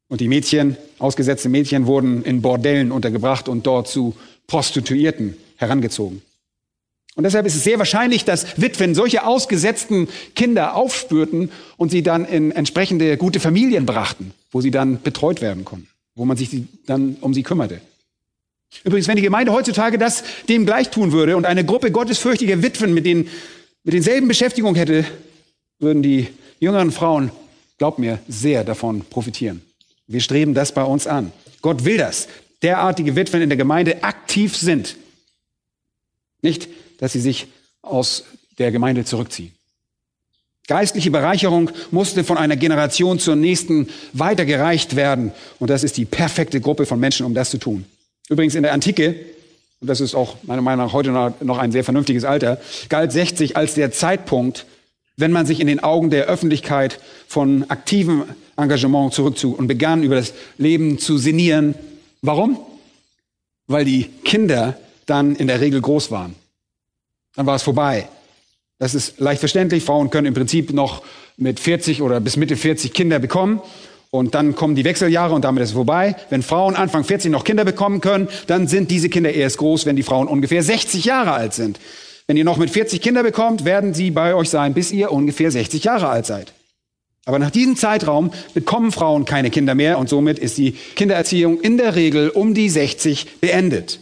[0.09, 6.23] Und die Mädchen, ausgesetzte Mädchen, wurden in Bordellen untergebracht und dort zu Prostituierten herangezogen.
[7.19, 12.25] Und deshalb ist es sehr wahrscheinlich, dass Witwen solche ausgesetzten Kinder aufspürten und sie dann
[12.25, 16.49] in entsprechende gute Familien brachten, wo sie dann betreut werden konnten, wo man sich
[16.87, 17.81] dann um sie kümmerte.
[18.85, 22.95] Übrigens, wenn die Gemeinde heutzutage das dem gleich tun würde und eine Gruppe gottesfürchtiger Witwen
[22.95, 23.27] mit, den,
[23.83, 25.05] mit denselben Beschäftigungen hätte,
[25.81, 26.29] würden die
[26.61, 27.33] jüngeren Frauen,
[27.79, 29.63] glaubt mir, sehr davon profitieren.
[30.07, 31.33] Wir streben das bei uns an.
[31.63, 32.29] Gott will das.
[32.63, 34.95] Derartige Witwen in der Gemeinde aktiv sind.
[36.43, 37.47] Nicht dass sie sich
[37.83, 38.25] aus
[38.59, 39.53] der Gemeinde zurückziehen.
[40.67, 45.33] Geistliche Bereicherung musste von einer Generation zur nächsten weitergereicht werden.
[45.59, 47.87] Und das ist die perfekte Gruppe von Menschen, um das zu tun.
[48.29, 49.15] Übrigens in der Antike
[49.81, 53.57] und das ist auch meiner Meinung nach heute noch ein sehr vernünftiges Alter, galt 60
[53.57, 54.67] als der Zeitpunkt,
[55.17, 58.25] wenn man sich in den Augen der Öffentlichkeit von aktivem
[58.57, 61.75] Engagement zurückzog und begann über das Leben zu sinnieren.
[62.23, 62.59] Warum?
[63.69, 66.35] Weil die Kinder dann in der Regel groß waren.
[67.39, 68.09] Dann war es vorbei.
[68.81, 69.85] Das ist leicht verständlich.
[69.85, 71.05] Frauen können im Prinzip noch
[71.37, 73.63] mit 40 oder bis Mitte 40 Kinder bekommen.
[74.11, 76.17] Und dann kommen die Wechseljahre und damit ist es vorbei.
[76.31, 79.95] Wenn Frauen Anfang 40 noch Kinder bekommen können, dann sind diese Kinder erst groß, wenn
[79.95, 81.79] die Frauen ungefähr 60 Jahre alt sind.
[82.27, 85.53] Wenn ihr noch mit 40 Kinder bekommt, werden sie bei euch sein, bis ihr ungefähr
[85.53, 86.53] 60 Jahre alt seid.
[87.25, 91.77] Aber nach diesem Zeitraum bekommen Frauen keine Kinder mehr und somit ist die Kindererziehung in
[91.77, 94.01] der Regel um die 60 beendet.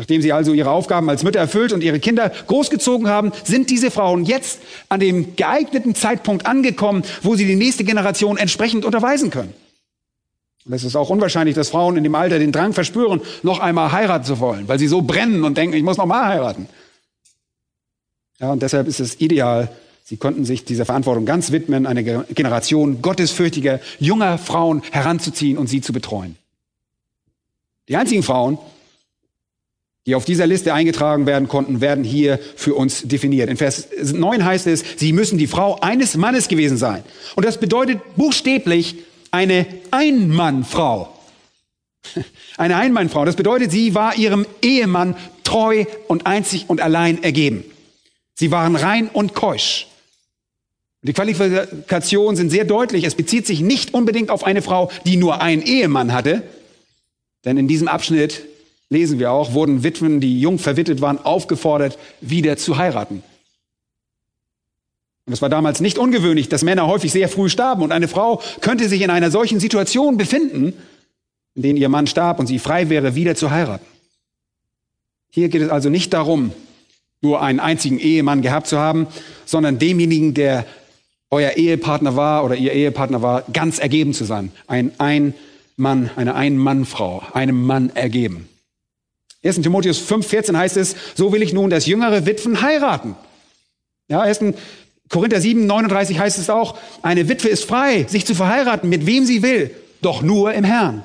[0.00, 3.90] Nachdem sie also ihre Aufgaben als Mütter erfüllt und ihre Kinder großgezogen haben, sind diese
[3.90, 9.52] Frauen jetzt an dem geeigneten Zeitpunkt angekommen, wo sie die nächste Generation entsprechend unterweisen können.
[10.64, 13.92] Und es ist auch unwahrscheinlich, dass Frauen in dem Alter den Drang verspüren, noch einmal
[13.92, 16.66] heiraten zu wollen, weil sie so brennen und denken, ich muss noch mal heiraten.
[18.38, 19.70] Ja, und deshalb ist es ideal,
[20.02, 25.82] sie konnten sich dieser Verantwortung ganz widmen, eine Generation gottesfürchtiger, junger Frauen heranzuziehen und sie
[25.82, 26.36] zu betreuen.
[27.88, 28.56] Die einzigen Frauen,
[30.06, 33.50] die auf dieser Liste eingetragen werden konnten, werden hier für uns definiert.
[33.50, 37.02] In Vers 9 heißt es, sie müssen die Frau eines Mannes gewesen sein.
[37.36, 38.96] Und das bedeutet buchstäblich
[39.30, 41.16] eine Einmannfrau.
[42.56, 43.26] Eine Einmannfrau.
[43.26, 47.64] Das bedeutet, sie war ihrem Ehemann treu und einzig und allein ergeben.
[48.34, 49.86] Sie waren rein und keusch.
[51.02, 53.04] Die Qualifikationen sind sehr deutlich.
[53.04, 56.42] Es bezieht sich nicht unbedingt auf eine Frau, die nur einen Ehemann hatte.
[57.44, 58.46] Denn in diesem Abschnitt
[58.90, 63.22] lesen wir auch, wurden Witwen, die jung verwitwet waren, aufgefordert, wieder zu heiraten.
[65.26, 68.42] Und es war damals nicht ungewöhnlich, dass Männer häufig sehr früh starben und eine Frau
[68.60, 70.72] könnte sich in einer solchen Situation befinden,
[71.54, 73.86] in denen ihr Mann starb und sie frei wäre, wieder zu heiraten.
[75.30, 76.52] Hier geht es also nicht darum,
[77.20, 79.06] nur einen einzigen Ehemann gehabt zu haben,
[79.44, 80.66] sondern demjenigen, der
[81.30, 84.50] euer Ehepartner war oder ihr Ehepartner war, ganz ergeben zu sein.
[84.66, 88.48] Ein Ein-Mann, eine Ein-Mann-Frau, einem Mann ergeben.
[89.42, 89.62] 1.
[89.62, 93.16] Timotheus 5, 14 heißt es, so will ich nun, dass jüngere Witwen heiraten.
[94.08, 94.40] Ja, 1.
[95.08, 99.24] Korinther 7, 39 heißt es auch, eine Witwe ist frei, sich zu verheiraten, mit wem
[99.24, 101.04] sie will, doch nur im Herrn.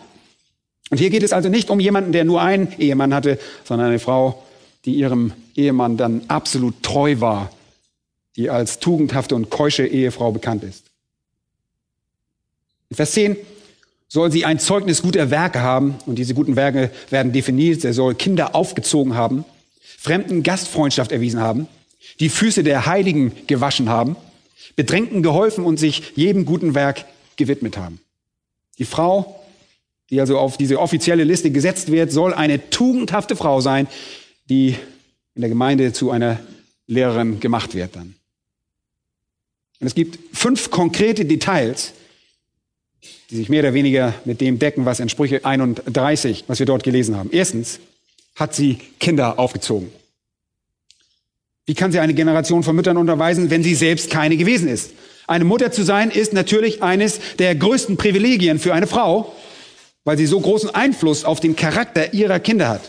[0.92, 4.00] Und hier geht es also nicht um jemanden, der nur einen Ehemann hatte, sondern eine
[4.00, 4.44] Frau,
[4.86, 7.52] die ihrem Ehemann dann absolut treu war,
[8.36, 10.84] die als tugendhafte und keusche Ehefrau bekannt ist.
[12.90, 13.38] In Vers 10
[14.16, 17.84] soll sie ein Zeugnis guter Werke haben und diese guten Werke werden definiert.
[17.84, 19.44] Er soll Kinder aufgezogen haben,
[20.00, 21.68] Fremden Gastfreundschaft erwiesen haben,
[22.22, 24.16] die Füße der Heiligen gewaschen haben,
[24.78, 27.04] Bedrängten geholfen und sich jedem guten Werk
[27.36, 28.00] gewidmet haben.
[28.78, 29.44] Die Frau,
[30.10, 33.86] die also auf diese offizielle Liste gesetzt wird, soll eine tugendhafte Frau sein,
[34.50, 34.78] die
[35.34, 36.40] in der Gemeinde zu einer
[36.88, 38.16] Lehrerin gemacht wird dann.
[39.82, 41.92] Und es gibt fünf konkrete Details,
[43.30, 46.84] die sich mehr oder weniger mit dem decken, was in Sprüche 31, was wir dort
[46.84, 47.30] gelesen haben.
[47.32, 47.80] Erstens
[48.36, 49.92] hat sie Kinder aufgezogen.
[51.66, 54.92] Wie kann sie eine Generation von Müttern unterweisen, wenn sie selbst keine gewesen ist?
[55.28, 59.34] Eine Mutter zu sein ist natürlich eines der größten Privilegien für eine Frau,
[60.04, 62.82] weil sie so großen Einfluss auf den Charakter ihrer Kinder hat.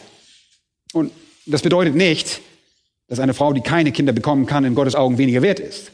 [0.93, 1.11] Und
[1.47, 2.41] das bedeutet nicht,
[3.09, 5.93] dass eine Frau, die keine Kinder bekommen kann, in Gottes Augen weniger wert ist.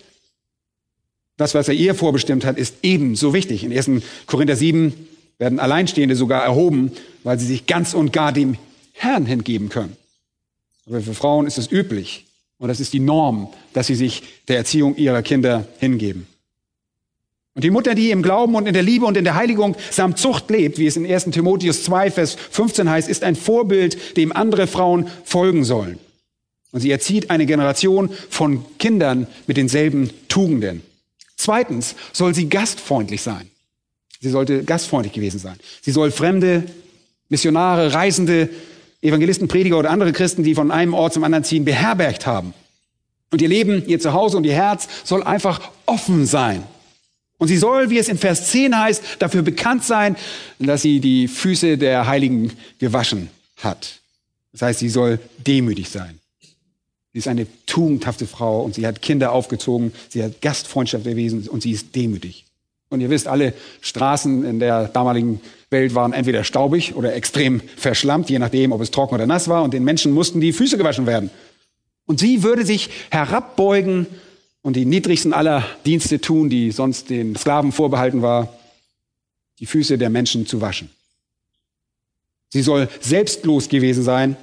[1.37, 3.65] Das, was er ihr vorbestimmt hat, ist ebenso wichtig.
[3.65, 4.03] In 1.
[4.27, 4.93] Korinther 7
[5.39, 6.93] werden Alleinstehende sogar erhoben,
[7.25, 8.57] weil sie sich ganz und gar dem
[8.93, 9.97] Herrn hingeben können.
[10.87, 12.27] Aber für Frauen ist es üblich
[12.59, 16.27] und das ist die Norm, dass sie sich der Erziehung ihrer Kinder hingeben.
[17.55, 20.19] Und die Mutter, die im Glauben und in der Liebe und in der Heiligung samt
[20.19, 21.25] Zucht lebt, wie es in 1.
[21.25, 25.99] Timotheus 2, Vers 15 heißt, ist ein Vorbild, dem andere Frauen folgen sollen.
[26.71, 30.83] Und sie erzieht eine Generation von Kindern mit denselben Tugenden.
[31.43, 33.51] Zweitens soll sie gastfreundlich sein.
[34.21, 35.57] Sie sollte gastfreundlich gewesen sein.
[35.81, 36.63] Sie soll Fremde,
[37.29, 38.49] Missionare, Reisende,
[39.01, 42.55] Evangelisten, Prediger oder andere Christen, die von einem Ort zum anderen ziehen, beherbergt haben.
[43.33, 46.63] Und ihr Leben, ihr Zuhause und ihr Herz soll einfach offen sein.
[47.39, 50.15] Und sie soll, wie es in Vers 10 heißt, dafür bekannt sein,
[50.61, 53.99] dass sie die Füße der Heiligen gewaschen hat.
[54.53, 56.21] Das heißt, sie soll demütig sein.
[57.13, 61.63] Sie ist eine tugendhafte Frau und sie hat Kinder aufgezogen, sie hat Gastfreundschaft erwiesen und
[61.63, 62.47] sie ist demütig.
[62.89, 68.29] Und ihr wisst, alle Straßen in der damaligen Welt waren entweder staubig oder extrem verschlammt,
[68.31, 69.63] je nachdem, ob es trocken oder nass war.
[69.63, 71.31] Und den Menschen mussten die Füße gewaschen werden.
[72.07, 74.07] Und sie würde sich herabbeugen
[74.61, 78.55] und die niedrigsten aller Dienste tun, die sonst den Sklaven vorbehalten war,
[79.59, 80.91] die Füße der Menschen zu waschen.
[82.51, 84.37] Sie soll selbstlos gewesen sein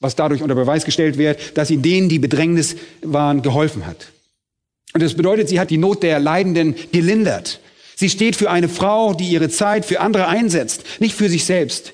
[0.00, 4.08] was dadurch unter Beweis gestellt wird, dass sie denen, die Bedrängnis waren, geholfen hat.
[4.92, 7.60] Und das bedeutet, sie hat die Not der Leidenden gelindert.
[7.94, 11.92] Sie steht für eine Frau, die ihre Zeit für andere einsetzt, nicht für sich selbst.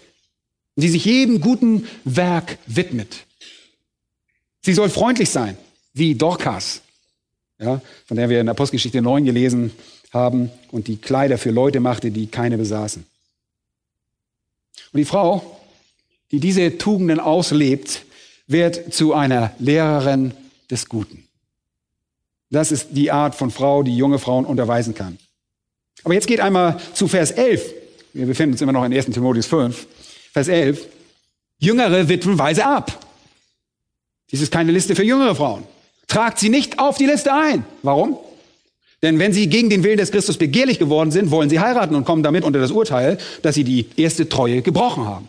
[0.76, 3.24] Sie sich jedem guten Werk widmet.
[4.62, 5.56] Sie soll freundlich sein,
[5.94, 6.82] wie Dorcas,
[7.58, 9.72] ja, von der wir in Apostelgeschichte 9 gelesen
[10.12, 13.04] haben und die Kleider für Leute machte, die keine besaßen.
[14.92, 15.55] Und die Frau,
[16.30, 18.04] die diese Tugenden auslebt,
[18.46, 20.32] wird zu einer Lehrerin
[20.70, 21.26] des Guten.
[22.50, 25.18] Das ist die Art von Frau, die junge Frauen unterweisen kann.
[26.04, 27.74] Aber jetzt geht einmal zu Vers 11.
[28.12, 29.06] Wir befinden uns immer noch in 1.
[29.06, 29.86] Timotheus 5.
[30.32, 30.86] Vers 11.
[31.58, 33.04] Jüngere Witwen weise ab.
[34.30, 35.64] Dies ist keine Liste für jüngere Frauen.
[36.06, 37.64] Tragt sie nicht auf die Liste ein.
[37.82, 38.18] Warum?
[39.02, 42.04] Denn wenn sie gegen den Willen des Christus begehrlich geworden sind, wollen sie heiraten und
[42.04, 45.28] kommen damit unter das Urteil, dass sie die erste Treue gebrochen haben.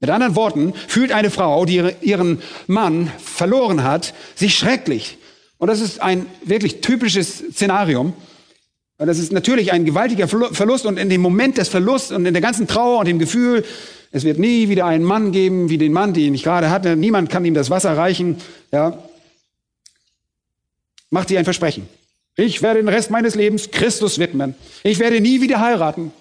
[0.00, 5.18] Mit anderen Worten, fühlt eine Frau, die ihren Mann verloren hat, sich schrecklich.
[5.58, 8.12] Und das ist ein wirklich typisches Szenarium.
[8.98, 12.42] Das ist natürlich ein gewaltiger Verlust und in dem Moment des Verlusts und in der
[12.42, 13.64] ganzen Trauer und dem Gefühl,
[14.10, 16.96] es wird nie wieder einen Mann geben wie den Mann, den ich gerade hatte.
[16.96, 18.38] Niemand kann ihm das Wasser reichen.
[18.72, 19.02] Ja,
[21.10, 21.88] macht sie ein Versprechen.
[22.36, 24.54] Ich werde den Rest meines Lebens Christus widmen.
[24.82, 26.12] Ich werde nie wieder heiraten.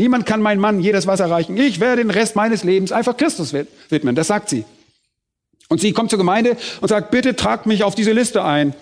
[0.00, 1.58] Niemand kann meinem Mann jedes Wasser reichen.
[1.58, 4.14] Ich werde den Rest meines Lebens einfach Christus widmen.
[4.14, 4.64] Das sagt sie.
[5.68, 8.72] Und sie kommt zur Gemeinde und sagt, bitte tragt mich auf diese Liste ein.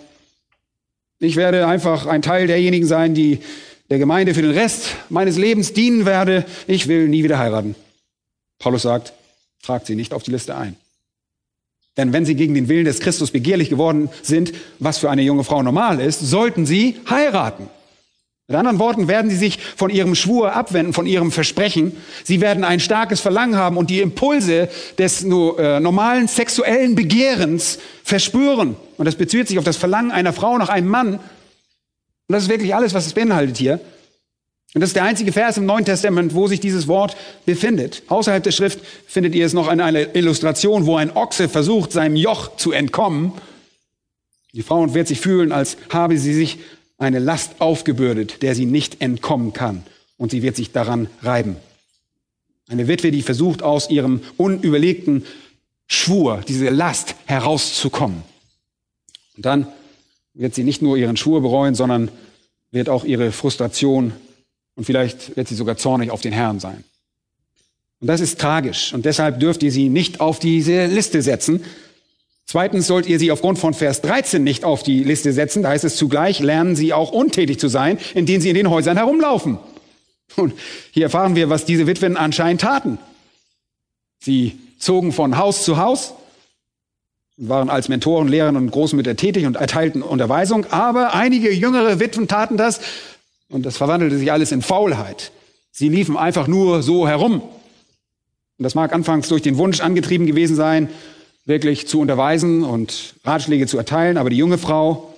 [1.18, 3.40] Ich werde einfach ein Teil derjenigen sein, die
[3.90, 6.44] der Gemeinde für den Rest meines Lebens dienen werde.
[6.68, 7.74] Ich will nie wieder heiraten.
[8.61, 9.12] Paulus sagt,
[9.64, 10.76] tragt sie nicht auf die Liste ein.
[11.96, 15.42] Denn wenn sie gegen den Willen des Christus begehrlich geworden sind, was für eine junge
[15.42, 17.68] Frau normal ist, sollten sie heiraten.
[18.50, 21.92] Mit anderen Worten werden sie sich von ihrem Schwur abwenden, von ihrem Versprechen.
[22.24, 28.76] Sie werden ein starkes Verlangen haben und die Impulse des äh, normalen sexuellen Begehrens verspüren.
[28.96, 31.14] Und das bezieht sich auf das Verlangen einer Frau nach einem Mann.
[31.16, 31.20] Und
[32.28, 33.80] das ist wirklich alles, was es beinhaltet hier.
[34.74, 38.02] Und das ist der einzige Vers im Neuen Testament, wo sich dieses Wort befindet.
[38.08, 42.16] Außerhalb der Schrift findet ihr es noch in einer Illustration, wo ein Ochse versucht, seinem
[42.16, 43.32] Joch zu entkommen.
[44.54, 46.58] Die Frau wird sich fühlen, als habe sie sich
[46.98, 49.84] eine Last aufgebürdet, der sie nicht entkommen kann.
[50.16, 51.56] Und sie wird sich daran reiben.
[52.68, 55.24] Eine Witwe, die versucht, aus ihrem unüberlegten
[55.87, 58.22] Schwur, diese Last herauszukommen.
[59.37, 59.68] Und dann
[60.34, 62.11] wird sie nicht nur ihren Schwur bereuen, sondern
[62.70, 64.12] wird auch ihre Frustration
[64.74, 66.84] und vielleicht wird sie sogar zornig auf den Herrn sein.
[68.00, 68.92] Und das ist tragisch.
[68.92, 71.64] Und deshalb dürft ihr sie nicht auf diese Liste setzen.
[72.50, 75.62] Zweitens sollt ihr sie aufgrund von Vers 13 nicht auf die Liste setzen.
[75.62, 78.96] Da heißt es zugleich, lernen sie auch untätig zu sein, indem sie in den Häusern
[78.96, 79.58] herumlaufen.
[80.34, 80.54] Und
[80.90, 82.98] hier erfahren wir, was diese Witwen anscheinend taten.
[84.18, 86.14] Sie zogen von Haus zu Haus,
[87.37, 90.64] waren als Mentoren, Lehrerinnen und Großmütter tätig und erteilten Unterweisung.
[90.70, 92.80] Aber einige jüngere Witwen taten das
[93.50, 95.32] und das verwandelte sich alles in Faulheit.
[95.70, 97.42] Sie liefen einfach nur so herum.
[97.42, 100.88] Und das mag anfangs durch den Wunsch angetrieben gewesen sein,
[101.48, 104.18] wirklich zu unterweisen und Ratschläge zu erteilen.
[104.18, 105.14] Aber die junge Frau,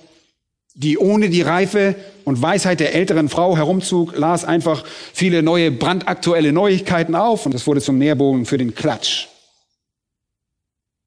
[0.73, 6.53] die ohne die Reife und Weisheit der älteren Frau herumzog, las einfach viele neue brandaktuelle
[6.53, 9.27] Neuigkeiten auf und das wurde zum Nährbogen für den Klatsch.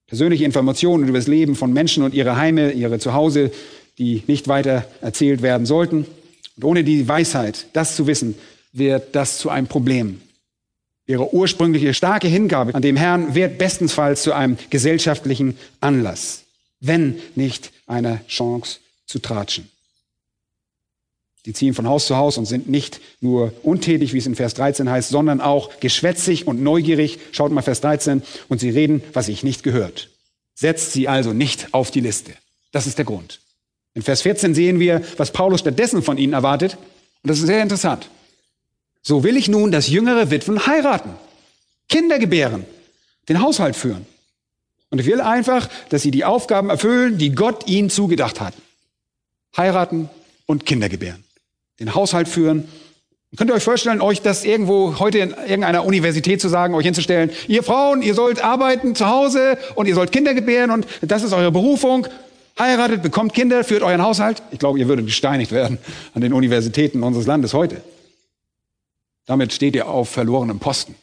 [0.06, 3.50] Persönliche Informationen über das Leben von Menschen und ihre Heime, ihre Zuhause,
[3.96, 6.06] die nicht weiter erzählt werden sollten.
[6.56, 8.34] Und ohne die Weisheit, das zu wissen,
[8.74, 10.20] wird das zu einem Problem.
[11.06, 16.44] Ihre ursprüngliche starke Hingabe an dem Herrn wird bestensfalls zu einem gesellschaftlichen Anlass,
[16.80, 19.68] wenn nicht einer Chance zu tratschen.
[21.46, 24.54] Die ziehen von Haus zu Haus und sind nicht nur untätig, wie es in Vers
[24.54, 27.18] 13 heißt, sondern auch geschwätzig und neugierig.
[27.32, 28.22] Schaut mal Vers 13.
[28.48, 30.08] Und sie reden, was sich nicht gehört.
[30.54, 32.32] Setzt sie also nicht auf die Liste.
[32.72, 33.40] Das ist der Grund.
[33.92, 36.78] In Vers 14 sehen wir, was Paulus stattdessen von ihnen erwartet.
[37.22, 38.08] Und das ist sehr interessant.
[39.04, 41.10] So will ich nun, dass jüngere Witwen heiraten,
[41.90, 42.64] Kinder gebären,
[43.28, 44.06] den Haushalt führen.
[44.90, 48.54] Und ich will einfach, dass sie die Aufgaben erfüllen, die Gott ihnen zugedacht hat.
[49.56, 50.08] Heiraten
[50.46, 51.22] und Kinder gebären.
[51.78, 52.66] Den Haushalt führen.
[53.36, 57.30] Könnt ihr euch vorstellen, euch das irgendwo heute in irgendeiner Universität zu sagen, euch hinzustellen,
[57.46, 61.32] ihr Frauen, ihr sollt arbeiten zu Hause und ihr sollt Kinder gebären und das ist
[61.32, 62.06] eure Berufung
[62.58, 64.42] heiratet, bekommt Kinder, führt euren Haushalt.
[64.52, 65.78] Ich glaube, ihr würdet gesteinigt werden
[66.14, 67.82] an den Universitäten unseres Landes heute.
[69.26, 70.94] Damit steht ihr auf verlorenem Posten.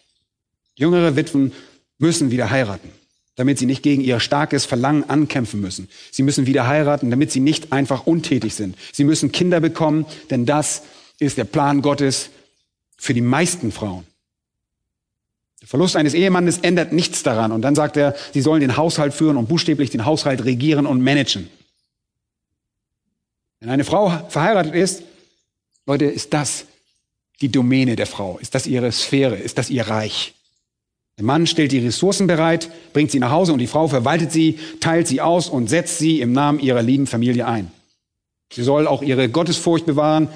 [0.76, 1.53] Jüngere Witwen
[1.97, 2.89] müssen wieder heiraten,
[3.36, 5.89] damit sie nicht gegen ihr starkes Verlangen ankämpfen müssen.
[6.11, 8.76] Sie müssen wieder heiraten, damit sie nicht einfach untätig sind.
[8.91, 10.84] Sie müssen Kinder bekommen, denn das
[11.19, 12.30] ist der Plan Gottes
[12.97, 14.05] für die meisten Frauen.
[15.61, 17.51] Der Verlust eines Ehemannes ändert nichts daran.
[17.51, 21.01] Und dann sagt er, sie sollen den Haushalt führen und buchstäblich den Haushalt regieren und
[21.01, 21.49] managen.
[23.59, 25.03] Wenn eine Frau verheiratet ist,
[25.86, 26.65] Leute, ist das
[27.42, 28.38] die Domäne der Frau?
[28.39, 29.36] Ist das ihre Sphäre?
[29.36, 30.34] Ist das ihr Reich?
[31.18, 34.58] Der Mann stellt die Ressourcen bereit, bringt sie nach Hause und die Frau verwaltet sie,
[34.80, 37.72] teilt sie aus und setzt sie im Namen ihrer lieben Familie ein.
[38.52, 40.30] Sie soll auch ihre Gottesfurcht bewahren,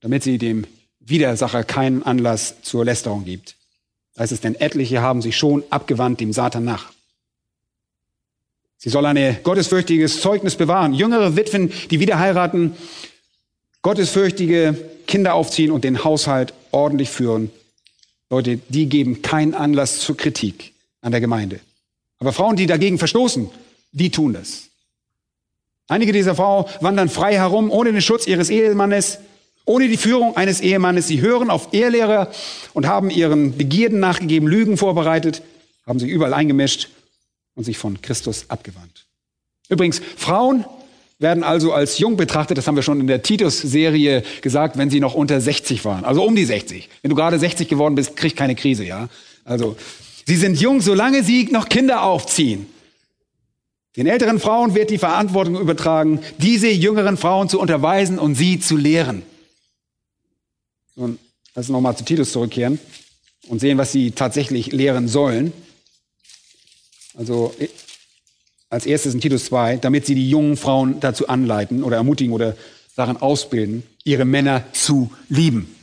[0.00, 0.66] damit sie dem
[1.00, 3.56] Widersacher keinen Anlass zur Lästerung gibt.
[4.14, 6.90] Da heißt es, denn etliche haben sich schon abgewandt dem Satan nach.
[8.78, 10.92] Sie soll ein gottesfürchtiges Zeugnis bewahren.
[10.92, 12.76] Jüngere Witwen, die wieder heiraten,
[13.86, 14.76] gottesfürchtige
[15.06, 17.52] Kinder aufziehen und den Haushalt ordentlich führen.
[18.30, 20.72] Leute, die geben keinen Anlass zur Kritik
[21.02, 21.60] an der Gemeinde.
[22.18, 23.48] Aber Frauen, die dagegen verstoßen,
[23.92, 24.70] die tun das.
[25.86, 29.20] Einige dieser Frauen wandern frei herum, ohne den Schutz ihres Ehemannes,
[29.66, 31.06] ohne die Führung eines Ehemannes.
[31.06, 32.32] Sie hören auf Ehelehrer
[32.74, 35.42] und haben ihren Begierden nachgegeben, Lügen vorbereitet,
[35.86, 36.88] haben sich überall eingemischt
[37.54, 39.06] und sich von Christus abgewandt.
[39.68, 40.64] Übrigens, Frauen
[41.18, 45.00] werden also als jung betrachtet, das haben wir schon in der Titus-Serie gesagt, wenn sie
[45.00, 46.88] noch unter 60 waren, also um die 60.
[47.02, 49.08] Wenn du gerade 60 geworden bist, krieg keine Krise, ja?
[49.44, 49.76] Also,
[50.26, 52.66] sie sind jung, solange sie noch Kinder aufziehen.
[53.96, 58.76] Den älteren Frauen wird die Verantwortung übertragen, diese jüngeren Frauen zu unterweisen und sie zu
[58.76, 59.22] lehren.
[60.96, 61.18] Nun,
[61.54, 62.78] lass uns nochmal zu Titus zurückkehren
[63.48, 65.52] und sehen, was sie tatsächlich lehren sollen.
[67.16, 67.54] Also
[68.70, 72.56] als erstes in Titus 2, damit sie die jungen Frauen dazu anleiten oder ermutigen oder
[72.96, 75.74] daran ausbilden, ihre Männer zu lieben.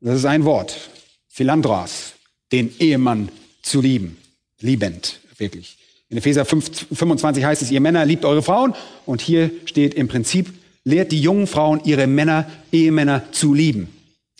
[0.00, 0.90] Das ist ein Wort.
[1.28, 2.14] Philandros,
[2.52, 3.28] den Ehemann
[3.62, 4.16] zu lieben.
[4.60, 5.76] Liebend, wirklich.
[6.08, 8.74] In Epheser 5, 25 heißt es, ihr Männer liebt eure Frauen.
[9.06, 10.52] Und hier steht im Prinzip,
[10.84, 13.88] lehrt die jungen Frauen ihre Männer, Ehemänner zu lieben.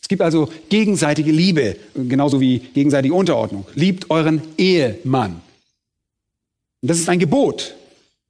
[0.03, 3.67] Es gibt also gegenseitige Liebe, genauso wie gegenseitige Unterordnung.
[3.75, 5.43] Liebt euren Ehemann.
[6.83, 7.75] Und das ist ein Gebot.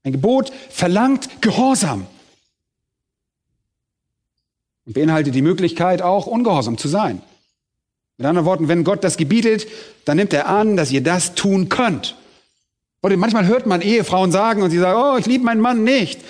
[0.03, 2.07] Ein Gebot verlangt Gehorsam.
[4.87, 7.23] Und beinhaltet die Möglichkeit auch, ungehorsam zu sein.
[8.17, 9.67] Mit anderen Worten, wenn Gott das gebietet,
[10.05, 12.17] dann nimmt er an, dass ihr das tun könnt.
[13.01, 16.21] Und manchmal hört man Ehefrauen sagen und sie sagen, oh, ich liebe meinen Mann nicht.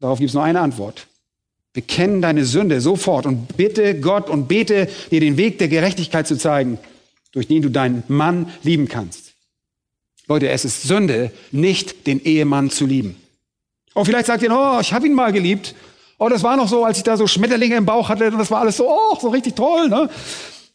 [0.00, 1.06] Darauf gibt es nur eine Antwort.
[1.72, 6.36] Bekenn deine Sünde sofort und bitte Gott und bete dir den Weg der Gerechtigkeit zu
[6.36, 6.78] zeigen,
[7.32, 9.25] durch den du deinen Mann lieben kannst.
[10.28, 13.16] Leute, es ist Sünde, nicht den Ehemann zu lieben.
[13.94, 15.74] Und vielleicht sagt ihr, oh, ich habe ihn mal geliebt.
[16.18, 18.50] Oh, das war noch so, als ich da so Schmetterlinge im Bauch hatte und das
[18.50, 19.88] war alles so, oh, so richtig toll.
[19.88, 20.10] Ne?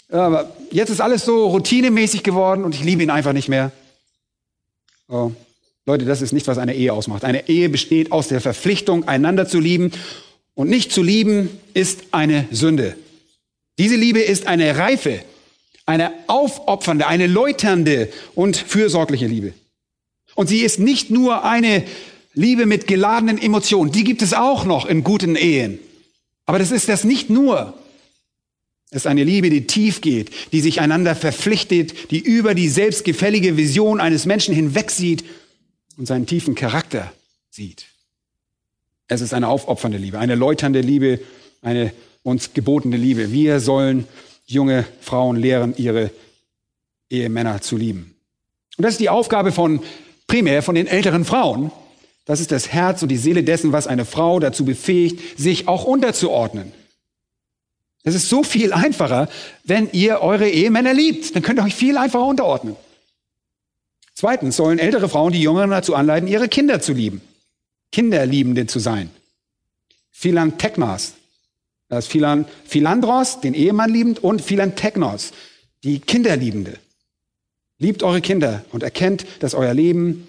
[0.10, 3.72] Aber jetzt ist alles so routinemäßig geworden und ich liebe ihn einfach nicht mehr.
[5.08, 5.32] Oh,
[5.86, 7.26] Leute, das ist nicht, was eine Ehe ausmacht.
[7.26, 9.92] Eine Ehe besteht aus der Verpflichtung, einander zu lieben.
[10.54, 12.96] Und nicht zu lieben ist eine Sünde.
[13.78, 15.22] Diese Liebe ist eine reife,
[15.92, 19.54] eine aufopfernde, eine läuternde und fürsorgliche Liebe.
[20.36, 21.84] Und sie ist nicht nur eine
[22.34, 23.92] Liebe mit geladenen Emotionen.
[23.92, 25.80] Die gibt es auch noch in guten Ehen.
[26.46, 27.74] Aber das ist das nicht nur.
[28.90, 33.56] Es ist eine Liebe, die tief geht, die sich einander verpflichtet, die über die selbstgefällige
[33.58, 35.24] Vision eines Menschen hinwegsieht
[35.98, 37.12] und seinen tiefen Charakter
[37.50, 37.86] sieht.
[39.08, 41.20] Es ist eine aufopfernde Liebe, eine läuternde Liebe,
[41.62, 43.32] eine uns gebotene Liebe.
[43.32, 44.08] Wir sollen
[44.52, 46.12] junge Frauen lehren, ihre
[47.10, 48.16] Ehemänner zu lieben.
[48.78, 49.82] Und das ist die Aufgabe von
[50.28, 51.72] primär von den älteren Frauen.
[52.26, 55.84] Das ist das Herz und die Seele dessen, was eine Frau dazu befähigt, sich auch
[55.84, 56.72] unterzuordnen.
[58.04, 59.30] Es ist so viel einfacher,
[59.64, 61.36] wenn ihr eure Ehemänner liebt.
[61.36, 62.76] Dann könnt ihr euch viel einfacher unterordnen.
[64.14, 67.22] Zweitens sollen ältere Frauen die Jüngeren dazu anleiten, ihre Kinder zu lieben.
[67.92, 69.10] Kinderliebende zu sein.
[70.12, 71.14] Philantekmas.
[71.92, 75.34] Das ist Philan, Philandros, den Ehemann liebend, und Philanteknos,
[75.84, 76.78] die Kinderliebende.
[77.80, 80.26] Liebt eure Kinder und erkennt, dass euer Leben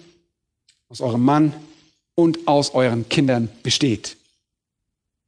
[0.89, 1.53] aus eurem Mann
[2.15, 4.17] und aus euren Kindern besteht.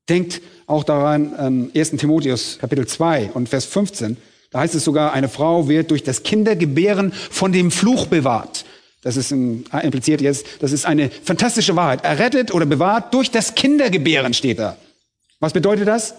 [0.10, 1.92] Denkt auch daran, ähm, 1.
[1.92, 4.18] Timotheus Kapitel 2 und Vers 15.
[4.52, 8.66] Da heißt es sogar, eine Frau wird durch das Kindergebären von dem Fluch bewahrt.
[9.04, 12.04] Das ist impliziert jetzt, das ist eine fantastische Wahrheit.
[12.04, 14.76] Errettet oder bewahrt durch das Kindergebären steht da.
[15.40, 16.16] Was bedeutet das?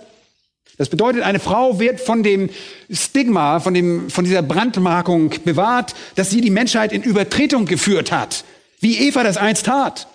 [0.77, 2.51] Das bedeutet, eine Frau wird von dem
[2.91, 8.45] Stigma, von, dem, von dieser Brandmarkung bewahrt, dass sie die Menschheit in Übertretung geführt hat,
[8.81, 10.07] wie Eva das einst tat.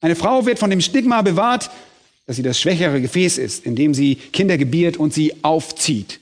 [0.00, 1.70] Eine Frau wird von dem Stigma bewahrt,
[2.26, 6.20] dass sie das schwächere Gefäß ist, in dem sie Kinder gebiert und sie aufzieht.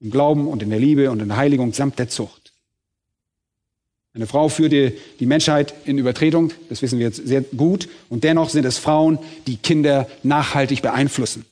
[0.00, 2.52] Im Glauben und in der Liebe und in der Heiligung samt der Zucht.
[4.14, 8.48] Eine Frau führte die Menschheit in Übertretung, das wissen wir jetzt sehr gut, und dennoch
[8.48, 9.18] sind es Frauen,
[9.48, 11.44] die Kinder nachhaltig beeinflussen.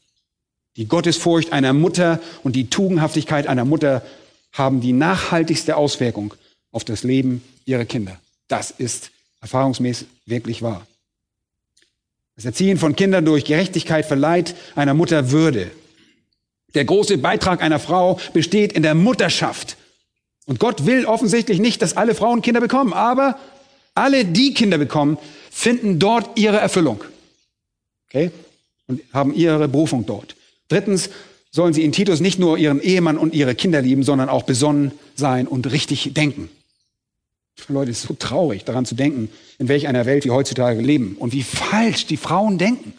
[0.77, 4.03] Die Gottesfurcht einer Mutter und die Tugendhaftigkeit einer Mutter
[4.53, 6.35] haben die nachhaltigste Auswirkung
[6.71, 8.19] auf das Leben ihrer Kinder.
[8.49, 9.11] Das ist
[9.41, 10.87] erfahrungsmäßig wirklich wahr.
[12.37, 15.71] Das Erziehen von Kindern durch Gerechtigkeit verleiht einer Mutter Würde.
[16.75, 19.77] Der große Beitrag einer Frau besteht in der Mutterschaft.
[20.47, 23.39] Und Gott will offensichtlich nicht, dass alle Frauen Kinder bekommen, aber
[23.95, 25.19] alle, die Kinder bekommen,
[25.51, 27.05] finden dort ihre Erfüllung.
[28.09, 28.31] Okay?
[28.87, 30.35] Und haben ihre Berufung dort.
[30.73, 31.11] Drittens
[31.51, 34.93] sollen sie in Titus nicht nur ihren Ehemann und ihre Kinder lieben, sondern auch besonnen
[35.15, 36.49] sein und richtig denken.
[37.69, 41.17] Leute, es ist so traurig, daran zu denken, in welch einer Welt wir heutzutage leben
[41.19, 42.95] und wie falsch die Frauen denken.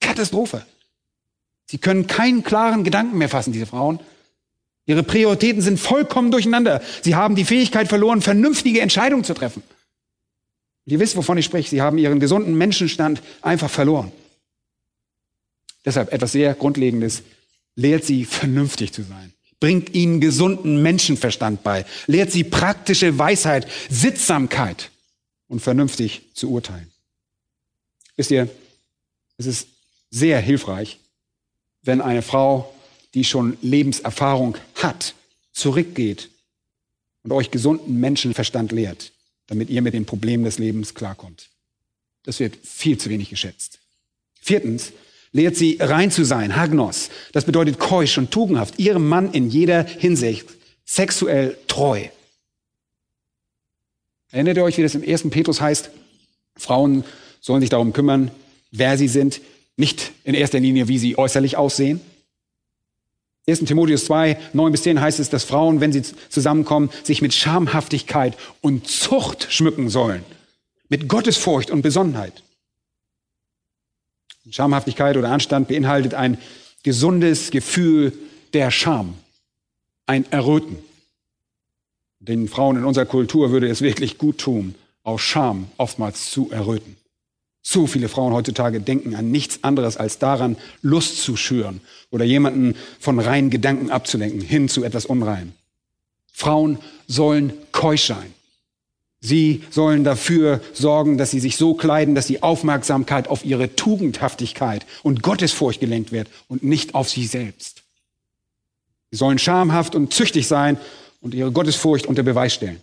[0.00, 0.64] Katastrophe.
[1.66, 4.00] Sie können keinen klaren Gedanken mehr fassen, diese Frauen.
[4.86, 6.80] Ihre Prioritäten sind vollkommen durcheinander.
[7.02, 9.62] Sie haben die Fähigkeit verloren, vernünftige Entscheidungen zu treffen.
[10.86, 11.68] Und ihr wisst, wovon ich spreche.
[11.68, 14.12] Sie haben ihren gesunden Menschenstand einfach verloren.
[15.88, 17.22] Deshalb etwas sehr Grundlegendes.
[17.74, 24.90] Lehrt sie, vernünftig zu sein bringt ihnen gesunden Menschenverstand bei, lehrt sie praktische Weisheit, Sittsamkeit
[25.48, 26.90] und vernünftig zu urteilen.
[28.16, 28.48] Wisst ihr,
[29.36, 29.68] es ist
[30.10, 30.98] sehr hilfreich,
[31.82, 32.72] wenn eine Frau,
[33.14, 35.14] die schon Lebenserfahrung hat,
[35.52, 36.30] zurückgeht
[37.22, 39.12] und euch gesunden Menschenverstand lehrt,
[39.46, 41.48] damit ihr mit den Problemen des Lebens klarkommt.
[42.24, 43.80] Das wird viel zu wenig geschätzt.
[44.40, 44.92] Viertens,
[45.32, 47.10] lehrt sie rein zu sein, Hagnos.
[47.32, 50.46] Das bedeutet keusch und tugendhaft, ihrem Mann in jeder Hinsicht
[50.84, 52.04] sexuell treu.
[54.30, 55.90] Erinnert ihr euch, wie das im ersten Petrus heißt?
[56.56, 57.04] Frauen
[57.40, 58.30] sollen sich darum kümmern,
[58.70, 59.40] wer sie sind,
[59.76, 62.00] nicht in erster Linie, wie sie äußerlich aussehen.
[63.46, 63.60] 1.
[63.60, 68.36] Timotheus 2, 9 bis 10 heißt es, dass Frauen, wenn sie zusammenkommen, sich mit Schamhaftigkeit
[68.60, 70.22] und Zucht schmücken sollen.
[70.90, 72.42] Mit Gottesfurcht und Besonnenheit.
[74.50, 76.38] Schamhaftigkeit oder Anstand beinhaltet ein
[76.82, 78.12] gesundes Gefühl
[78.52, 79.14] der Scham,
[80.06, 80.78] ein Erröten.
[82.20, 86.96] Den Frauen in unserer Kultur würde es wirklich gut tun, aus Scham oftmals zu erröten.
[87.62, 91.80] Zu viele Frauen heutzutage denken an nichts anderes als daran, Lust zu schüren
[92.10, 95.52] oder jemanden von reinen Gedanken abzulenken, hin zu etwas Unrein.
[96.32, 98.32] Frauen sollen keusch sein.
[99.20, 104.86] Sie sollen dafür sorgen, dass sie sich so kleiden, dass die Aufmerksamkeit auf ihre Tugendhaftigkeit
[105.02, 107.82] und Gottesfurcht gelenkt wird und nicht auf sie selbst.
[109.10, 110.78] Sie sollen schamhaft und züchtig sein
[111.20, 112.80] und ihre Gottesfurcht unter Beweis stellen.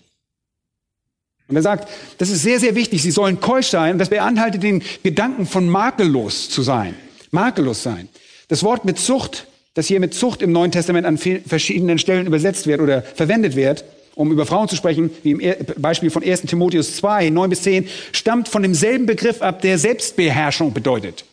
[1.47, 3.01] Und er sagt, das ist sehr, sehr wichtig.
[3.03, 3.93] Sie sollen keusch sein.
[3.93, 6.95] Und das beinhaltet den Gedanken von makellos zu sein.
[7.31, 8.09] Makellos sein.
[8.47, 12.65] Das Wort mit Zucht, das hier mit Zucht im Neuen Testament an verschiedenen Stellen übersetzt
[12.65, 13.85] wird oder verwendet wird,
[14.15, 17.87] um über Frauen zu sprechen, wie im Beispiel von 1 Timotheus 2, 9 bis 10,
[18.13, 21.25] stammt von demselben Begriff ab, der Selbstbeherrschung bedeutet.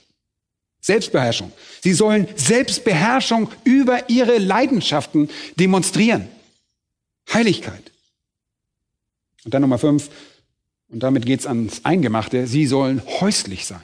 [0.80, 1.52] Selbstbeherrschung.
[1.80, 6.28] Sie sollen Selbstbeherrschung über ihre Leidenschaften demonstrieren.
[7.32, 7.92] Heiligkeit.
[9.44, 10.10] Und dann Nummer 5,
[10.90, 13.80] und damit geht's ans Eingemachte, sie sollen häuslich sein.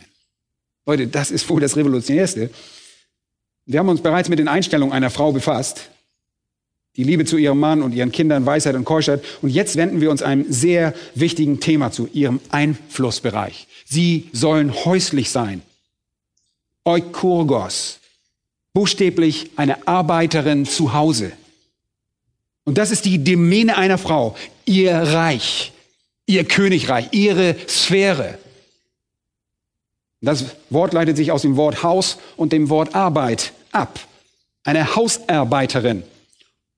[0.86, 2.50] Leute, das ist wohl das Revolutionärste.
[3.64, 5.90] Wir haben uns bereits mit den Einstellungen einer Frau befasst
[6.98, 9.24] die Liebe zu ihrem Mann und ihren Kindern, Weisheit und Keuschheit.
[9.40, 13.68] Und jetzt wenden wir uns einem sehr wichtigen Thema zu, ihrem Einflussbereich.
[13.86, 15.62] Sie sollen häuslich sein.
[16.84, 18.00] Eukurgos.
[18.72, 21.30] Buchstäblich eine Arbeiterin zu Hause.
[22.64, 24.36] Und das ist die Domäne einer Frau.
[24.64, 25.72] Ihr Reich,
[26.26, 28.38] ihr Königreich, ihre Sphäre.
[30.20, 34.00] Das Wort leitet sich aus dem Wort Haus und dem Wort Arbeit ab.
[34.64, 36.02] Eine Hausarbeiterin.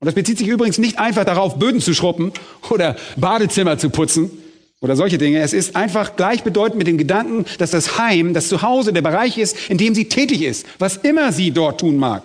[0.01, 2.33] Und das bezieht sich übrigens nicht einfach darauf, Böden zu schruppen
[2.71, 4.31] oder Badezimmer zu putzen
[4.81, 5.41] oder solche Dinge.
[5.41, 9.69] Es ist einfach gleichbedeutend mit dem Gedanken, dass das Heim, das Zuhause, der Bereich ist,
[9.69, 12.23] in dem sie tätig ist, was immer sie dort tun mag.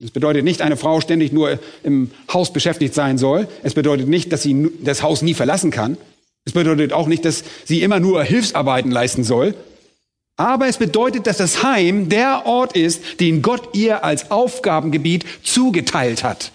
[0.00, 3.48] Das bedeutet nicht, eine Frau ständig nur im Haus beschäftigt sein soll.
[3.62, 5.96] Es bedeutet nicht, dass sie das Haus nie verlassen kann.
[6.44, 9.54] Es bedeutet auch nicht, dass sie immer nur Hilfsarbeiten leisten soll.
[10.38, 16.22] Aber es bedeutet, dass das Heim der Ort ist, den Gott ihr als Aufgabengebiet zugeteilt
[16.22, 16.52] hat.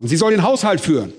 [0.00, 1.12] Und sie soll den Haushalt führen,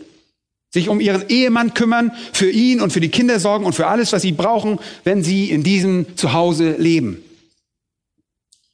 [0.72, 4.11] sich um ihren Ehemann kümmern, für ihn und für die Kinder sorgen und für alles,
[4.11, 7.24] was sie brauchen, wenn sie in diesem Zuhause leben.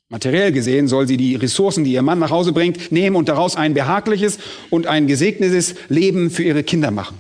[0.08, 3.58] Materiell gesehen soll sie die Ressourcen, die ihr Mann nach Hause bringt, nehmen und daraus
[3.58, 7.20] ein behagliches und ein gesegnetes Leben für ihre Kinder machen.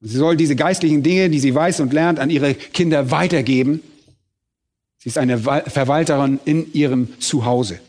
[0.00, 3.82] Sie soll diese geistlichen Dinge, die sie weiß und lernt, an ihre Kinder weitergeben.
[4.98, 7.80] Sie ist eine Verwalterin in ihrem Zuhause.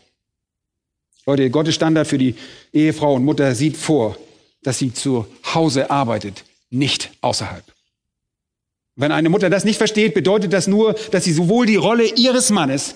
[1.24, 2.34] Leute, Gottes Standard für die
[2.72, 4.16] Ehefrau und Mutter sieht vor,
[4.62, 7.64] dass sie zu Hause arbeitet, nicht außerhalb.
[8.96, 12.50] Wenn eine Mutter das nicht versteht, bedeutet das nur, dass sie sowohl die Rolle ihres
[12.50, 12.94] Mannes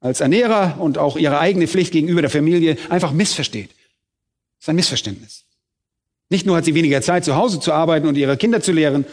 [0.00, 3.70] als Ernährer und auch ihre eigene Pflicht gegenüber der Familie einfach missversteht.
[3.70, 5.44] Das ist ein Missverständnis.
[6.30, 9.06] Nicht nur hat sie weniger Zeit, zu Hause zu arbeiten und ihre Kinder zu lehren,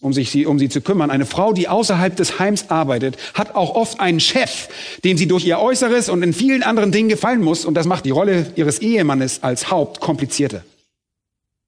[0.00, 1.10] um sich um sie zu kümmern.
[1.10, 4.68] Eine Frau, die außerhalb des Heims arbeitet, hat auch oft einen Chef,
[5.04, 7.64] dem sie durch ihr Äußeres und in vielen anderen Dingen gefallen muss.
[7.64, 10.64] Und das macht die Rolle ihres Ehemannes als Haupt komplizierter.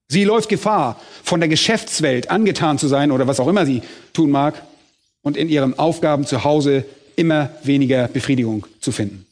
[0.08, 3.82] Sie läuft Gefahr, von der Geschäftswelt angetan zu sein oder was auch immer sie
[4.12, 4.62] tun mag
[5.22, 6.84] und in ihren Aufgaben zu Hause
[7.16, 9.26] immer weniger Befriedigung zu finden.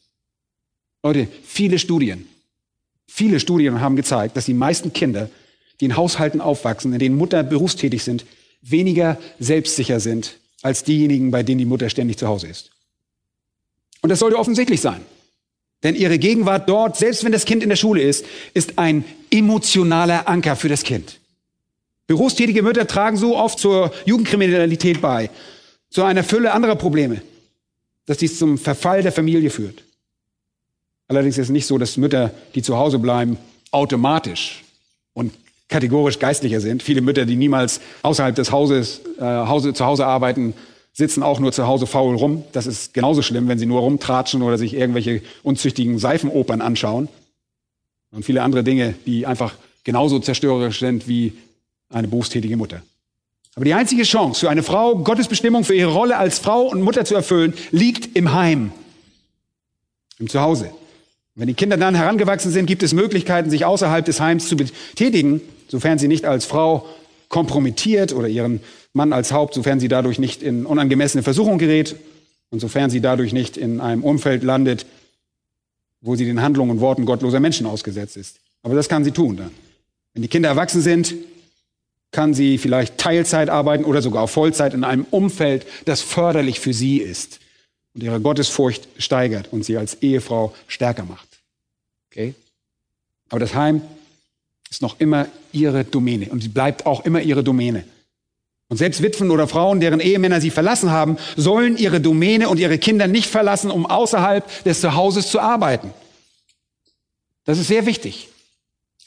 [1.02, 2.28] Leute, viele Studien,
[3.06, 5.30] viele Studien haben gezeigt, dass die meisten Kinder,
[5.80, 8.24] die in Haushalten aufwachsen, in denen Mutter berufstätig sind,
[8.62, 12.70] weniger selbstsicher sind als diejenigen, bei denen die Mutter ständig zu Hause ist.
[14.02, 15.00] Und das sollte offensichtlich sein.
[15.82, 20.28] Denn ihre Gegenwart dort, selbst wenn das Kind in der Schule ist, ist ein emotionaler
[20.28, 21.20] Anker für das Kind.
[22.06, 25.30] Berufstätige Mütter tragen so oft zur Jugendkriminalität bei,
[25.90, 27.20] zu einer Fülle anderer Probleme,
[28.06, 29.82] dass dies zum Verfall der Familie führt.
[31.08, 33.38] Allerdings ist es nicht so, dass Mütter, die zu Hause bleiben,
[33.70, 34.64] automatisch
[35.14, 35.32] und
[35.68, 36.82] kategorisch geistlicher sind.
[36.82, 40.54] Viele Mütter, die niemals außerhalb des Hauses äh, Hause, zu Hause arbeiten,
[40.92, 42.44] sitzen auch nur zu Hause faul rum.
[42.52, 47.08] Das ist genauso schlimm, wenn sie nur rumtratschen oder sich irgendwelche unzüchtigen Seifenopern anschauen.
[48.12, 49.54] Und viele andere Dinge, die einfach
[49.84, 51.34] genauso zerstörerisch sind wie
[51.90, 52.82] eine berufstätige Mutter.
[53.54, 56.82] Aber die einzige Chance für eine Frau, Gottes Bestimmung für ihre Rolle als Frau und
[56.82, 58.72] Mutter zu erfüllen, liegt im Heim,
[60.18, 60.70] im Zuhause.
[61.36, 65.42] Wenn die Kinder dann herangewachsen sind, gibt es Möglichkeiten, sich außerhalb des Heims zu betätigen,
[65.68, 66.86] sofern sie nicht als Frau
[67.28, 68.60] kompromittiert oder ihren
[68.94, 71.96] Mann als Haupt, sofern sie dadurch nicht in unangemessene Versuchung gerät
[72.50, 74.86] und sofern sie dadurch nicht in einem Umfeld landet,
[76.00, 78.36] wo sie den Handlungen und Worten gottloser Menschen ausgesetzt ist.
[78.62, 79.50] Aber das kann sie tun dann.
[80.14, 81.14] Wenn die Kinder erwachsen sind,
[82.12, 86.72] kann sie vielleicht Teilzeit arbeiten oder sogar auf Vollzeit in einem Umfeld, das förderlich für
[86.72, 87.40] sie ist
[87.94, 91.25] und ihre Gottesfurcht steigert und sie als Ehefrau stärker macht.
[92.16, 92.34] Okay?
[93.28, 93.82] Aber das Heim
[94.70, 97.84] ist noch immer ihre Domäne und sie bleibt auch immer ihre Domäne.
[98.68, 102.78] Und selbst Witwen oder Frauen, deren Ehemänner sie verlassen haben, sollen ihre Domäne und ihre
[102.78, 105.92] Kinder nicht verlassen, um außerhalb des Zuhauses zu arbeiten.
[107.44, 108.28] Das ist sehr wichtig.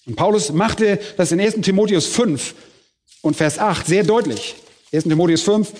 [0.05, 1.55] Und Paulus machte das in 1.
[1.61, 2.53] Timotheus 5
[3.21, 4.55] und Vers 8 sehr deutlich.
[4.93, 5.05] 1.
[5.05, 5.71] Timotheus 5,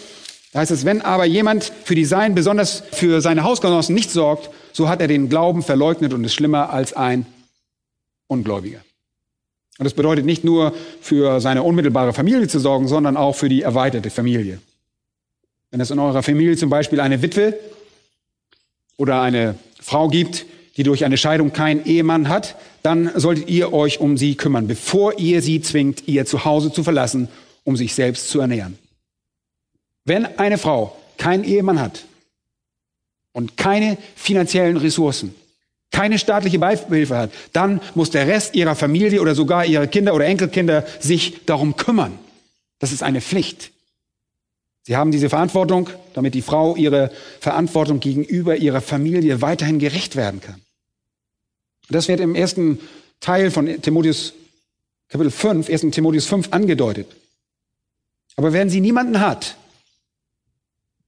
[0.51, 4.49] da heißt es, wenn aber jemand für die Sein, besonders für seine Hausgenossen nicht sorgt,
[4.73, 7.25] so hat er den Glauben verleugnet und ist schlimmer als ein
[8.27, 8.79] Ungläubiger.
[9.77, 13.61] Und das bedeutet nicht nur für seine unmittelbare Familie zu sorgen, sondern auch für die
[13.61, 14.59] erweiterte Familie.
[15.71, 17.57] Wenn es in eurer Familie zum Beispiel eine Witwe
[18.97, 20.45] oder eine Frau gibt,
[20.77, 25.19] die durch eine Scheidung keinen Ehemann hat, dann solltet ihr euch um sie kümmern, bevor
[25.19, 27.29] ihr sie zwingt, ihr Zuhause zu verlassen,
[27.63, 28.77] um sich selbst zu ernähren.
[30.09, 32.05] Wenn eine Frau keinen Ehemann hat
[33.31, 35.35] und keine finanziellen Ressourcen,
[35.91, 40.25] keine staatliche Beihilfe hat, dann muss der Rest ihrer Familie oder sogar ihre Kinder oder
[40.25, 42.17] Enkelkinder sich darum kümmern.
[42.79, 43.69] Das ist eine Pflicht.
[44.81, 50.41] Sie haben diese Verantwortung, damit die Frau ihre Verantwortung gegenüber ihrer Familie weiterhin gerecht werden
[50.41, 50.59] kann.
[51.87, 52.79] Das wird im ersten
[53.19, 54.33] Teil von Timotheus
[55.07, 55.81] Kapitel 5, 1.
[55.91, 57.05] Timotheus 5 angedeutet.
[58.37, 59.55] Aber wenn sie niemanden hat,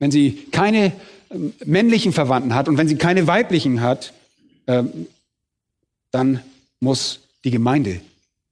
[0.02, 0.92] wenn sie keine
[1.30, 4.14] ähm, männlichen Verwandten hat und wenn sie keine weiblichen hat,
[4.66, 5.06] ähm,
[6.10, 6.42] dann
[6.80, 8.02] muss die Gemeinde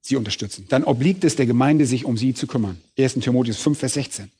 [0.00, 0.66] sie unterstützen.
[0.68, 2.80] Dann obliegt es der Gemeinde, sich um sie zu kümmern.
[2.96, 3.14] 1.
[3.14, 4.30] Timotheus 5, Vers 16.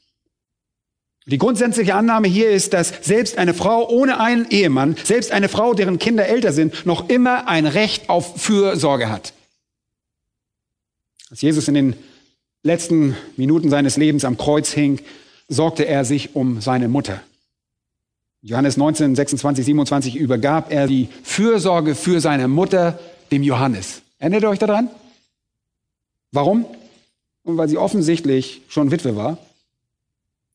[1.27, 5.75] Die grundsätzliche Annahme hier ist, dass selbst eine Frau ohne einen Ehemann, selbst eine Frau,
[5.75, 9.33] deren Kinder älter sind, noch immer ein Recht auf Fürsorge hat.
[11.29, 11.97] Als Jesus in den
[12.63, 15.01] letzten Minuten seines Lebens am Kreuz hing,
[15.51, 17.21] sorgte er sich um seine Mutter.
[18.41, 22.99] Johannes 19, 26, 27 übergab er die Fürsorge für seine Mutter
[23.31, 24.01] dem Johannes.
[24.19, 24.89] Erinnert ihr euch daran?
[26.33, 26.65] Warum?
[27.43, 29.37] Und weil sie offensichtlich schon Witwe war.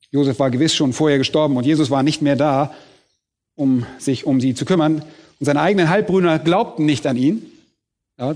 [0.10, 2.74] Josef war gewiss schon vorher gestorben und Jesus war nicht mehr da,
[3.56, 5.04] um sich um sie zu kümmern.
[5.40, 7.46] Und seine eigenen Halbbrüder glaubten nicht an ihn.
[8.18, 8.36] Ja,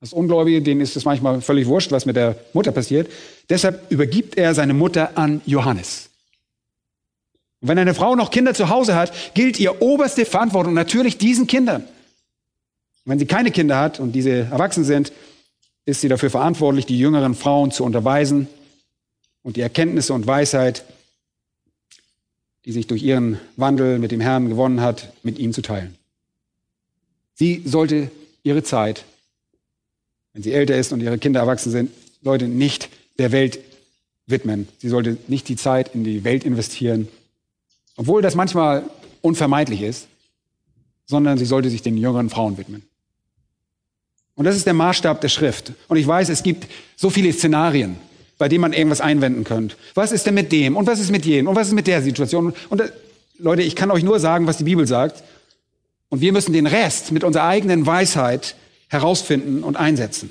[0.00, 3.10] das Ungläubige, denen ist es manchmal völlig wurscht, was mit der Mutter passiert.
[3.50, 6.08] Deshalb übergibt er seine Mutter an Johannes.
[7.60, 11.46] Und wenn eine Frau noch Kinder zu Hause hat, gilt ihr oberste Verantwortung natürlich diesen
[11.46, 11.84] Kindern.
[13.04, 15.12] Wenn sie keine Kinder hat und diese erwachsen sind,
[15.84, 18.48] ist sie dafür verantwortlich, die jüngeren Frauen zu unterweisen
[19.42, 20.84] und die Erkenntnisse und Weisheit,
[22.64, 25.96] die sich durch ihren Wandel mit dem Herrn gewonnen hat, mit ihnen zu teilen.
[27.34, 28.10] Sie sollte
[28.42, 29.04] ihre Zeit,
[30.32, 31.90] wenn sie älter ist und ihre Kinder erwachsen sind,
[32.22, 33.60] Leute nicht der Welt
[34.26, 34.68] widmen.
[34.78, 37.08] Sie sollte nicht die Zeit in die Welt investieren,
[37.96, 38.84] obwohl das manchmal
[39.20, 40.06] unvermeidlich ist,
[41.06, 42.82] sondern sie sollte sich den jüngeren Frauen widmen.
[44.36, 45.72] Und das ist der Maßstab der Schrift.
[45.88, 46.66] Und ich weiß, es gibt
[46.96, 47.96] so viele Szenarien,
[48.38, 49.76] bei denen man irgendwas einwenden könnte.
[49.94, 50.76] Was ist denn mit dem?
[50.76, 51.48] Und was ist mit jenem?
[51.48, 52.54] Und was ist mit der Situation?
[52.70, 52.90] Und äh,
[53.38, 55.22] Leute, ich kann euch nur sagen, was die Bibel sagt.
[56.08, 58.54] Und wir müssen den Rest mit unserer eigenen Weisheit
[58.90, 60.30] herausfinden und einsetzen.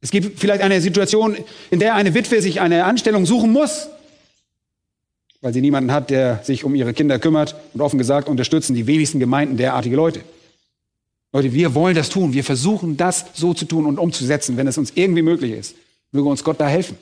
[0.00, 1.36] Es gibt vielleicht eine Situation,
[1.70, 3.88] in der eine Witwe sich eine Anstellung suchen muss,
[5.42, 7.54] weil sie niemanden hat, der sich um ihre Kinder kümmert.
[7.74, 10.20] Und offen gesagt unterstützen die wenigsten Gemeinden derartige Leute.
[11.32, 12.32] Leute, wir wollen das tun.
[12.32, 15.76] Wir versuchen das so zu tun und umzusetzen, wenn es uns irgendwie möglich ist.
[16.12, 16.96] Möge uns Gott da helfen.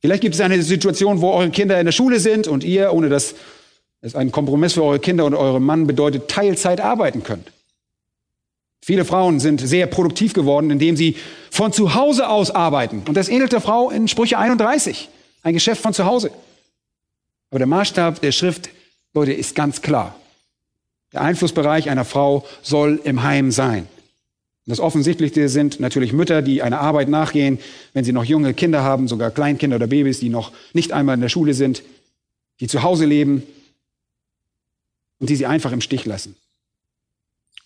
[0.00, 3.08] Vielleicht gibt es eine Situation, wo eure Kinder in der Schule sind und ihr, ohne
[3.08, 3.34] dass
[4.02, 7.50] es einen Kompromiss für eure Kinder und euren Mann bedeutet, Teilzeit arbeiten könnt.
[8.82, 11.16] Viele Frauen sind sehr produktiv geworden, indem sie
[11.50, 13.02] von zu Hause aus arbeiten.
[13.06, 15.08] Und das ähnelt der Frau in Sprüche 31.
[15.42, 16.30] Ein Geschäft von zu Hause.
[17.50, 18.70] Aber der Maßstab der Schrift,
[19.12, 20.14] Leute, ist ganz klar.
[21.12, 23.86] Der Einflussbereich einer Frau soll im Heim sein.
[24.66, 27.58] Das Offensichtlichste sind natürlich Mütter, die einer Arbeit nachgehen,
[27.92, 31.20] wenn sie noch junge Kinder haben, sogar Kleinkinder oder Babys, die noch nicht einmal in
[31.20, 31.82] der Schule sind,
[32.60, 33.42] die zu Hause leben
[35.18, 36.36] und die sie einfach im Stich lassen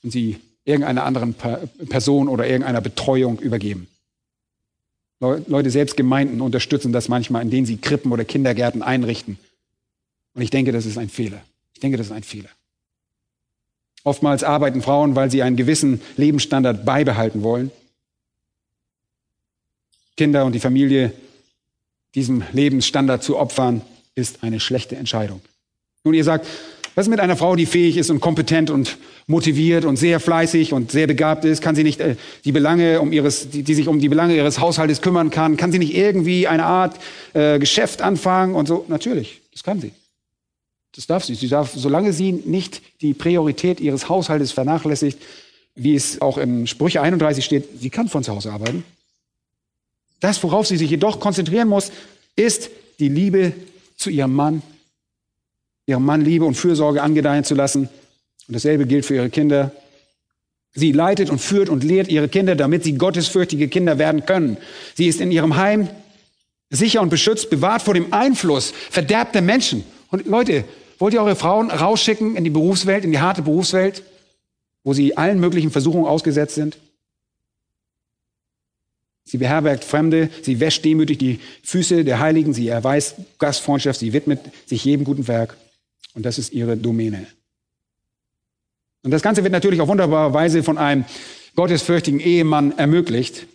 [0.02, 3.88] und sie irgendeiner anderen Person oder irgendeiner Betreuung übergeben.
[5.20, 9.38] Leute, selbst Gemeinden unterstützen das manchmal, indem sie Krippen oder Kindergärten einrichten.
[10.34, 11.40] Und ich denke, das ist ein Fehler.
[11.72, 12.50] Ich denke, das ist ein Fehler.
[14.02, 17.70] Oftmals arbeiten Frauen, weil sie einen gewissen Lebensstandard beibehalten wollen.
[20.16, 21.12] Kinder und die Familie
[22.14, 23.82] diesem Lebensstandard zu opfern,
[24.14, 25.40] ist eine schlechte Entscheidung.
[26.04, 26.46] Nun, ihr sagt,
[26.94, 30.72] was ist mit einer Frau, die fähig ist und kompetent und motiviert und sehr fleißig
[30.72, 31.60] und sehr begabt ist?
[31.60, 34.60] Kann sie nicht äh, die Belange um ihres, die, die, sich um die Belange ihres
[34.60, 35.56] Haushaltes kümmern kann?
[35.56, 36.96] Kann sie nicht irgendwie eine Art
[37.32, 38.84] äh, Geschäft anfangen und so?
[38.88, 39.92] Natürlich, das kann sie.
[40.94, 41.34] Das darf sie.
[41.34, 45.18] Sie darf, solange sie nicht die Priorität ihres Haushaltes vernachlässigt,
[45.74, 48.84] wie es auch in Sprüche 31 steht, sie kann von zu Hause arbeiten.
[50.20, 51.90] Das, worauf sie sich jedoch konzentrieren muss,
[52.36, 52.70] ist
[53.00, 53.52] die Liebe
[53.96, 54.62] zu ihrem Mann,
[55.86, 57.88] ihrem Mann Liebe und Fürsorge angedeihen zu lassen.
[58.46, 59.72] Und dasselbe gilt für ihre Kinder.
[60.72, 64.56] Sie leitet und führt und lehrt ihre Kinder, damit sie gottesfürchtige Kinder werden können.
[64.94, 65.88] Sie ist in ihrem Heim
[66.70, 69.84] sicher und beschützt, bewahrt vor dem Einfluss verderbter Menschen.
[70.10, 70.64] Und Leute,
[70.98, 74.02] Wollt ihr eure Frauen rausschicken in die Berufswelt, in die harte Berufswelt,
[74.84, 76.78] wo sie allen möglichen Versuchungen ausgesetzt sind?
[79.24, 84.40] Sie beherbergt Fremde, sie wäscht demütig die Füße der Heiligen, sie erweist Gastfreundschaft, sie widmet
[84.66, 85.56] sich jedem guten Werk.
[86.14, 87.26] Und das ist ihre Domäne.
[89.02, 91.04] Und das Ganze wird natürlich auf wunderbare Weise von einem
[91.56, 93.46] gottesfürchtigen Ehemann ermöglicht.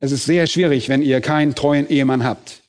[0.00, 2.60] Es ist sehr schwierig, wenn ihr keinen treuen Ehemann habt.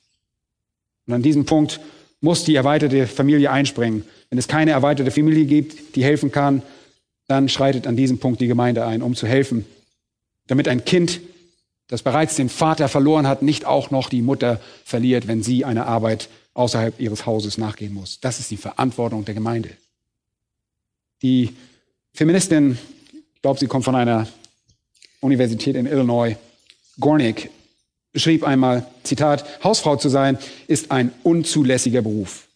[1.06, 1.80] Und an diesem Punkt
[2.20, 4.04] muss die erweiterte Familie einspringen.
[4.30, 6.62] Wenn es keine erweiterte Familie gibt, die helfen kann,
[7.28, 9.64] dann schreitet an diesem Punkt die Gemeinde ein, um zu helfen,
[10.46, 11.20] damit ein Kind,
[11.88, 15.86] das bereits den Vater verloren hat, nicht auch noch die Mutter verliert, wenn sie einer
[15.86, 18.18] Arbeit außerhalb ihres Hauses nachgehen muss.
[18.20, 19.70] Das ist die Verantwortung der Gemeinde.
[21.22, 21.54] Die
[22.12, 22.78] Feministin,
[23.34, 24.26] ich glaube, sie kommt von einer
[25.20, 26.36] Universität in Illinois,
[26.98, 27.50] Gornick,
[28.14, 32.46] schrieb einmal, Zitat, Hausfrau zu sein ist ein unzulässiger Beruf.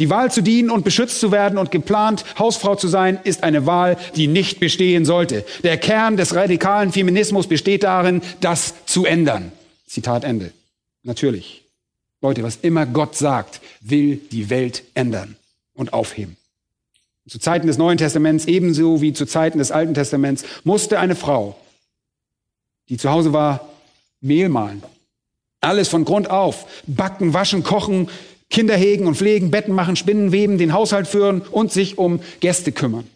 [0.00, 3.64] Die Wahl zu dienen und beschützt zu werden und geplant Hausfrau zu sein, ist eine
[3.64, 5.44] Wahl, die nicht bestehen sollte.
[5.62, 9.52] Der Kern des radikalen Feminismus besteht darin, das zu ändern.
[9.86, 10.52] Zitat Ende.
[11.04, 11.63] Natürlich.
[12.24, 15.36] Leute, was immer Gott sagt, will die Welt ändern
[15.74, 16.38] und aufheben.
[17.28, 21.54] Zu Zeiten des Neuen Testaments ebenso wie zu Zeiten des Alten Testaments musste eine Frau,
[22.88, 23.68] die zu Hause war,
[24.22, 24.82] Mehl mahlen,
[25.60, 26.66] alles von Grund auf.
[26.86, 28.08] Backen, waschen, kochen,
[28.48, 32.72] Kinder hegen und pflegen, Betten machen, Spinnen weben, den Haushalt führen und sich um Gäste
[32.72, 33.06] kümmern.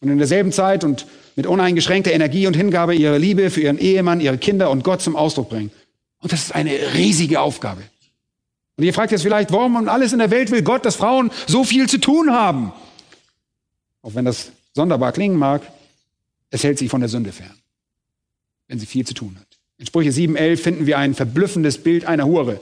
[0.00, 1.06] Und in derselben Zeit und
[1.36, 5.14] mit uneingeschränkter Energie und Hingabe ihre Liebe für ihren Ehemann, ihre Kinder und Gott zum
[5.14, 5.70] Ausdruck bringen.
[6.20, 7.82] Und das ist eine riesige Aufgabe.
[8.80, 11.30] Und ihr fragt jetzt vielleicht, warum und alles in der Welt will Gott, dass Frauen
[11.46, 12.72] so viel zu tun haben?
[14.00, 15.60] Auch wenn das sonderbar klingen mag,
[16.48, 17.52] es hält sie von der Sünde fern,
[18.68, 19.46] wenn sie viel zu tun hat.
[19.76, 22.58] In Sprüche 7.11 finden wir ein verblüffendes Bild einer Hure.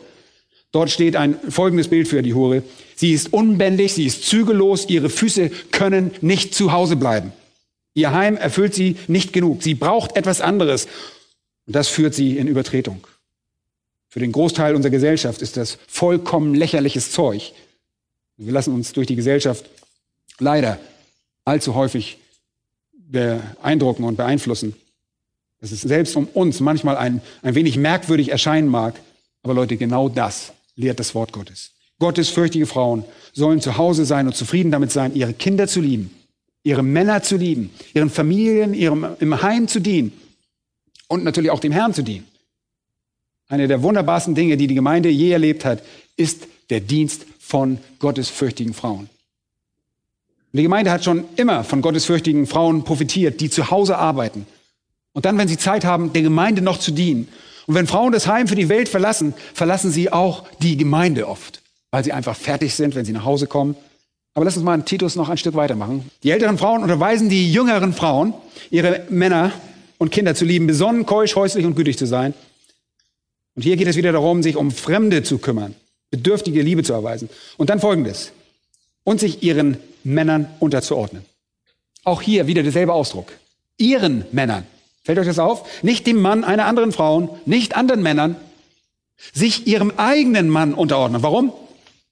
[0.72, 2.64] Dort steht ein folgendes Bild für die Hure.
[2.96, 7.30] Sie ist unbändig, sie ist zügellos, ihre Füße können nicht zu Hause bleiben.
[7.94, 9.62] Ihr Heim erfüllt sie nicht genug.
[9.62, 10.88] Sie braucht etwas anderes.
[11.68, 13.06] Und das führt sie in Übertretung.
[14.08, 17.52] Für den Großteil unserer Gesellschaft ist das vollkommen lächerliches Zeug.
[18.36, 19.68] Wir lassen uns durch die Gesellschaft
[20.38, 20.78] leider
[21.44, 22.18] allzu häufig
[22.92, 24.74] beeindrucken und beeinflussen
[25.60, 29.00] dass es selbst um uns manchmal ein, ein wenig merkwürdig erscheinen mag.
[29.42, 31.72] Aber Leute, genau das lehrt das Wort Gottes.
[31.98, 36.10] Gottes fürchtige Frauen sollen zu Hause sein und zufrieden damit sein, ihre Kinder zu lieben,
[36.62, 40.12] ihre Männer zu lieben, ihren Familien, ihrem, im Heim zu dienen
[41.08, 42.26] und natürlich auch dem Herrn zu dienen.
[43.48, 45.82] Eine der wunderbarsten Dinge, die die Gemeinde je erlebt hat,
[46.16, 49.08] ist der Dienst von gottesfürchtigen Frauen.
[50.52, 54.46] Die Gemeinde hat schon immer von gottesfürchtigen Frauen profitiert, die zu Hause arbeiten.
[55.12, 57.28] Und dann, wenn sie Zeit haben, der Gemeinde noch zu dienen.
[57.66, 61.62] Und wenn Frauen das Heim für die Welt verlassen, verlassen sie auch die Gemeinde oft,
[61.90, 63.76] weil sie einfach fertig sind, wenn sie nach Hause kommen.
[64.34, 66.10] Aber lass uns mal in Titus noch ein Stück weitermachen.
[66.22, 68.34] Die älteren Frauen unterweisen die jüngeren Frauen,
[68.70, 69.52] ihre Männer
[69.98, 72.34] und Kinder zu lieben, besonnen, keusch, häuslich und gütig zu sein.
[73.58, 75.74] Und hier geht es wieder darum, sich um Fremde zu kümmern,
[76.12, 77.28] bedürftige Liebe zu erweisen.
[77.56, 78.30] Und dann folgendes.
[79.02, 81.24] Und sich ihren Männern unterzuordnen.
[82.04, 83.32] Auch hier wieder derselbe Ausdruck.
[83.76, 84.64] Ihren Männern.
[85.02, 85.82] Fällt euch das auf?
[85.82, 88.36] Nicht dem Mann einer anderen Frau, nicht anderen Männern,
[89.32, 91.24] sich ihrem eigenen Mann unterordnen.
[91.24, 91.52] Warum?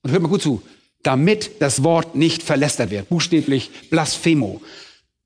[0.01, 0.61] Und hört mal gut zu.
[1.01, 3.07] Damit das Wort nicht verlästert wird.
[3.07, 4.59] Buchstäblich Blasphemo.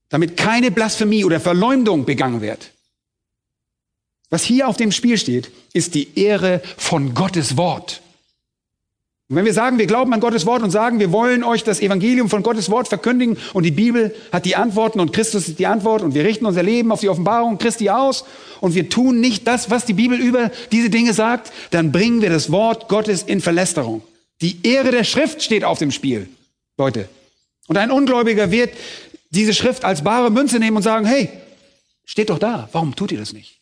[0.09, 2.74] Damit keine Blasphemie oder Verleumdung begangen wird.
[4.32, 8.01] Was hier auf dem Spiel steht, ist die Ehre von Gottes Wort.
[9.27, 11.82] Und wenn wir sagen, wir glauben an Gottes Wort und sagen, wir wollen euch das
[11.82, 15.67] Evangelium von Gottes Wort verkündigen und die Bibel hat die Antworten und Christus ist die
[15.67, 18.25] Antwort und wir richten unser Leben auf die Offenbarung Christi aus
[18.61, 22.29] und wir tun nicht das, was die Bibel über diese Dinge sagt, dann bringen wir
[22.29, 24.01] das Wort Gottes in Verlästerung.
[24.41, 26.27] Die Ehre der Schrift steht auf dem Spiel,
[26.77, 27.07] Leute.
[27.67, 28.71] Und ein Ungläubiger wird
[29.29, 31.29] diese Schrift als bare Münze nehmen und sagen, hey,
[32.03, 33.61] steht doch da, warum tut ihr das nicht?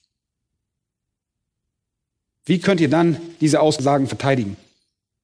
[2.50, 4.58] Wie könnt ihr dann diese Aussagen verteidigen?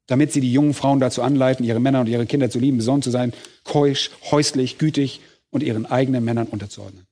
[0.08, 3.02] damit sie die jungen Frauen dazu anleiten, ihre Männer und ihre Kinder zu lieben, besonnen
[3.02, 7.06] zu sein, keusch, häuslich, gütig und ihren eigenen Männern unterzuordnen.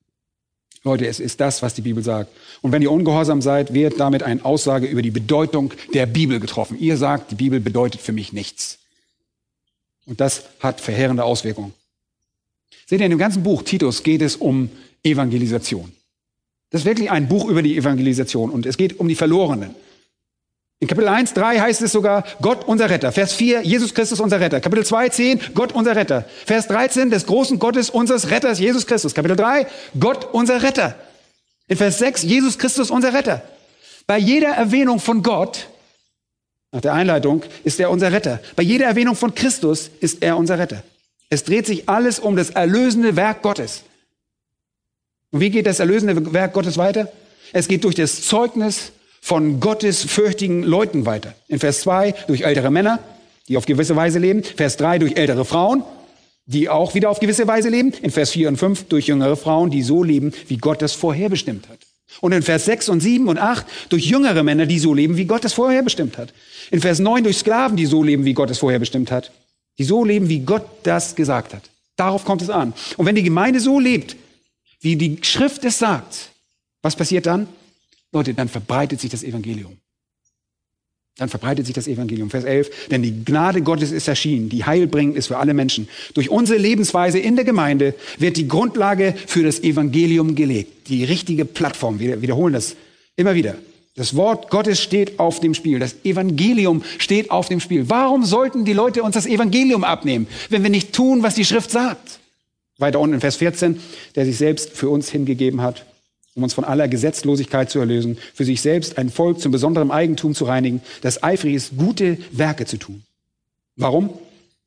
[0.83, 2.29] Leute, es ist das, was die Bibel sagt.
[2.61, 6.77] Und wenn ihr ungehorsam seid, wird damit eine Aussage über die Bedeutung der Bibel getroffen.
[6.77, 8.79] Ihr sagt, die Bibel bedeutet für mich nichts.
[10.05, 11.73] Und das hat verheerende Auswirkungen.
[12.85, 14.69] Seht ihr, in dem ganzen Buch Titus geht es um
[15.03, 15.93] Evangelisation.
[16.69, 19.73] Das ist wirklich ein Buch über die Evangelisation und es geht um die Verlorenen.
[20.83, 23.13] In Kapitel 1, 3 heißt es sogar, Gott unser Retter.
[23.13, 24.59] Vers 4, Jesus Christus unser Retter.
[24.59, 26.25] Kapitel 2, 10, Gott unser Retter.
[26.45, 29.13] Vers 13, des großen Gottes unseres Retters, Jesus Christus.
[29.13, 29.65] Kapitel 3,
[29.97, 30.95] Gott unser Retter.
[31.69, 33.41] In Vers 6, Jesus Christus unser Retter.
[34.07, 35.69] Bei jeder Erwähnung von Gott,
[36.73, 38.41] nach der Einleitung, ist er unser Retter.
[38.57, 40.83] Bei jeder Erwähnung von Christus ist er unser Retter.
[41.29, 43.83] Es dreht sich alles um das erlösende Werk Gottes.
[45.31, 47.09] Und wie geht das erlösende Werk Gottes weiter?
[47.53, 48.91] Es geht durch das Zeugnis
[49.23, 51.33] von gottesfürchtigen Leuten weiter.
[51.47, 52.99] In Vers 2 durch ältere Männer,
[53.47, 54.43] die auf gewisse Weise leben.
[54.43, 55.81] Vers 3 durch ältere Frauen,
[56.45, 57.93] die auch wieder auf gewisse Weise leben.
[58.01, 61.69] In Vers 4 und 5 durch jüngere Frauen, die so leben, wie Gott das vorherbestimmt
[61.69, 61.77] hat.
[62.19, 65.23] Und in Vers 6 und 7 und 8 durch jüngere Männer, die so leben, wie
[65.23, 66.33] Gott es vorherbestimmt hat.
[66.69, 69.31] In Vers 9 durch Sklaven, die so leben, wie Gott es vorherbestimmt hat.
[69.77, 71.63] Die so leben, wie Gott das gesagt hat.
[71.95, 72.73] Darauf kommt es an.
[72.97, 74.17] Und wenn die Gemeinde so lebt,
[74.81, 76.31] wie die Schrift es sagt,
[76.81, 77.47] was passiert dann?
[78.13, 79.77] Leute, dann verbreitet sich das Evangelium.
[81.17, 82.31] Dann verbreitet sich das Evangelium.
[82.31, 82.87] Vers 11.
[82.89, 85.87] Denn die Gnade Gottes ist erschienen, die heilbringend ist für alle Menschen.
[86.15, 90.87] Durch unsere Lebensweise in der Gemeinde wird die Grundlage für das Evangelium gelegt.
[90.87, 91.99] Die richtige Plattform.
[91.99, 92.75] Wir wiederholen das
[93.15, 93.55] immer wieder.
[93.95, 95.77] Das Wort Gottes steht auf dem Spiel.
[95.77, 97.89] Das Evangelium steht auf dem Spiel.
[97.89, 101.69] Warum sollten die Leute uns das Evangelium abnehmen, wenn wir nicht tun, was die Schrift
[101.69, 102.19] sagt?
[102.79, 103.79] Weiter unten in Vers 14,
[104.15, 105.85] der sich selbst für uns hingegeben hat,
[106.35, 110.33] um uns von aller Gesetzlosigkeit zu erlösen, für sich selbst ein Volk zum besonderen Eigentum
[110.33, 113.03] zu reinigen, das eifrig ist, gute Werke zu tun.
[113.75, 114.17] Warum?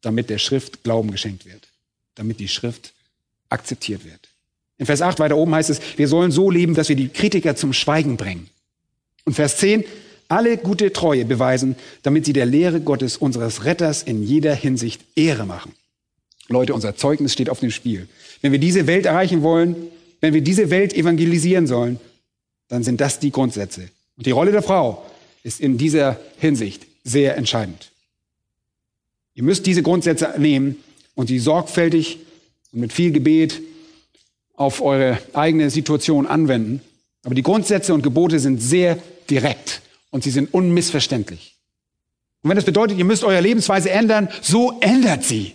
[0.02, 1.68] Damit der Schrift Glauben geschenkt wird,
[2.14, 2.92] damit die Schrift
[3.48, 4.28] akzeptiert wird.
[4.78, 7.56] In Vers 8 weiter oben heißt es, wir sollen so leben, dass wir die Kritiker
[7.56, 8.48] zum Schweigen bringen.
[9.24, 9.84] Und Vers 10,
[10.28, 15.46] alle gute Treue beweisen, damit sie der Lehre Gottes, unseres Retters, in jeder Hinsicht Ehre
[15.46, 15.72] machen.
[16.48, 18.08] Leute, unser Zeugnis steht auf dem Spiel.
[18.42, 19.76] Wenn wir diese Welt erreichen wollen,
[20.26, 22.00] wenn wir diese Welt evangelisieren sollen,
[22.66, 23.90] dann sind das die Grundsätze.
[24.16, 25.06] Und die Rolle der Frau
[25.44, 27.92] ist in dieser Hinsicht sehr entscheidend.
[29.34, 30.82] Ihr müsst diese Grundsätze nehmen
[31.14, 32.18] und sie sorgfältig
[32.72, 33.62] und mit viel Gebet
[34.54, 36.80] auf eure eigene Situation anwenden.
[37.22, 38.98] Aber die Grundsätze und Gebote sind sehr
[39.30, 41.54] direkt und sie sind unmissverständlich.
[42.42, 45.54] Und wenn das bedeutet, ihr müsst eure Lebensweise ändern, so ändert sie,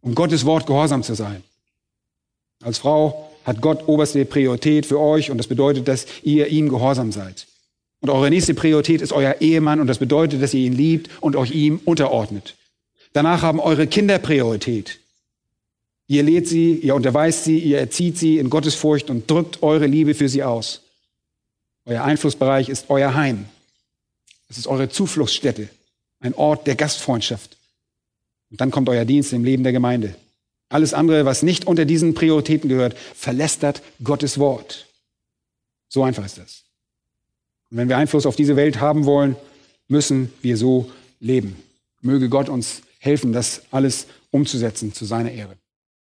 [0.00, 1.42] um Gottes Wort gehorsam zu sein.
[2.62, 7.12] Als Frau hat Gott oberste Priorität für euch und das bedeutet, dass ihr ihm gehorsam
[7.12, 7.46] seid.
[8.00, 11.36] Und eure nächste Priorität ist euer Ehemann und das bedeutet, dass ihr ihn liebt und
[11.36, 12.56] euch ihm unterordnet.
[13.12, 14.98] Danach haben eure Kinder Priorität.
[16.08, 20.14] Ihr lehrt sie, ihr unterweist sie, ihr erzieht sie in Gottesfurcht und drückt eure Liebe
[20.14, 20.82] für sie aus.
[21.84, 23.46] Euer Einflussbereich ist euer Heim.
[24.48, 25.68] Es ist eure Zufluchtsstätte,
[26.18, 27.56] ein Ort der Gastfreundschaft.
[28.50, 30.16] Und dann kommt euer Dienst im Leben der Gemeinde.
[30.68, 34.86] Alles andere, was nicht unter diesen Prioritäten gehört, verlästert Gottes Wort.
[35.88, 36.64] So einfach ist das.
[37.70, 39.36] Und wenn wir Einfluss auf diese Welt haben wollen,
[39.88, 40.90] müssen wir so
[41.20, 41.56] leben.
[42.00, 45.56] Möge Gott uns helfen, das alles umzusetzen zu seiner Ehre.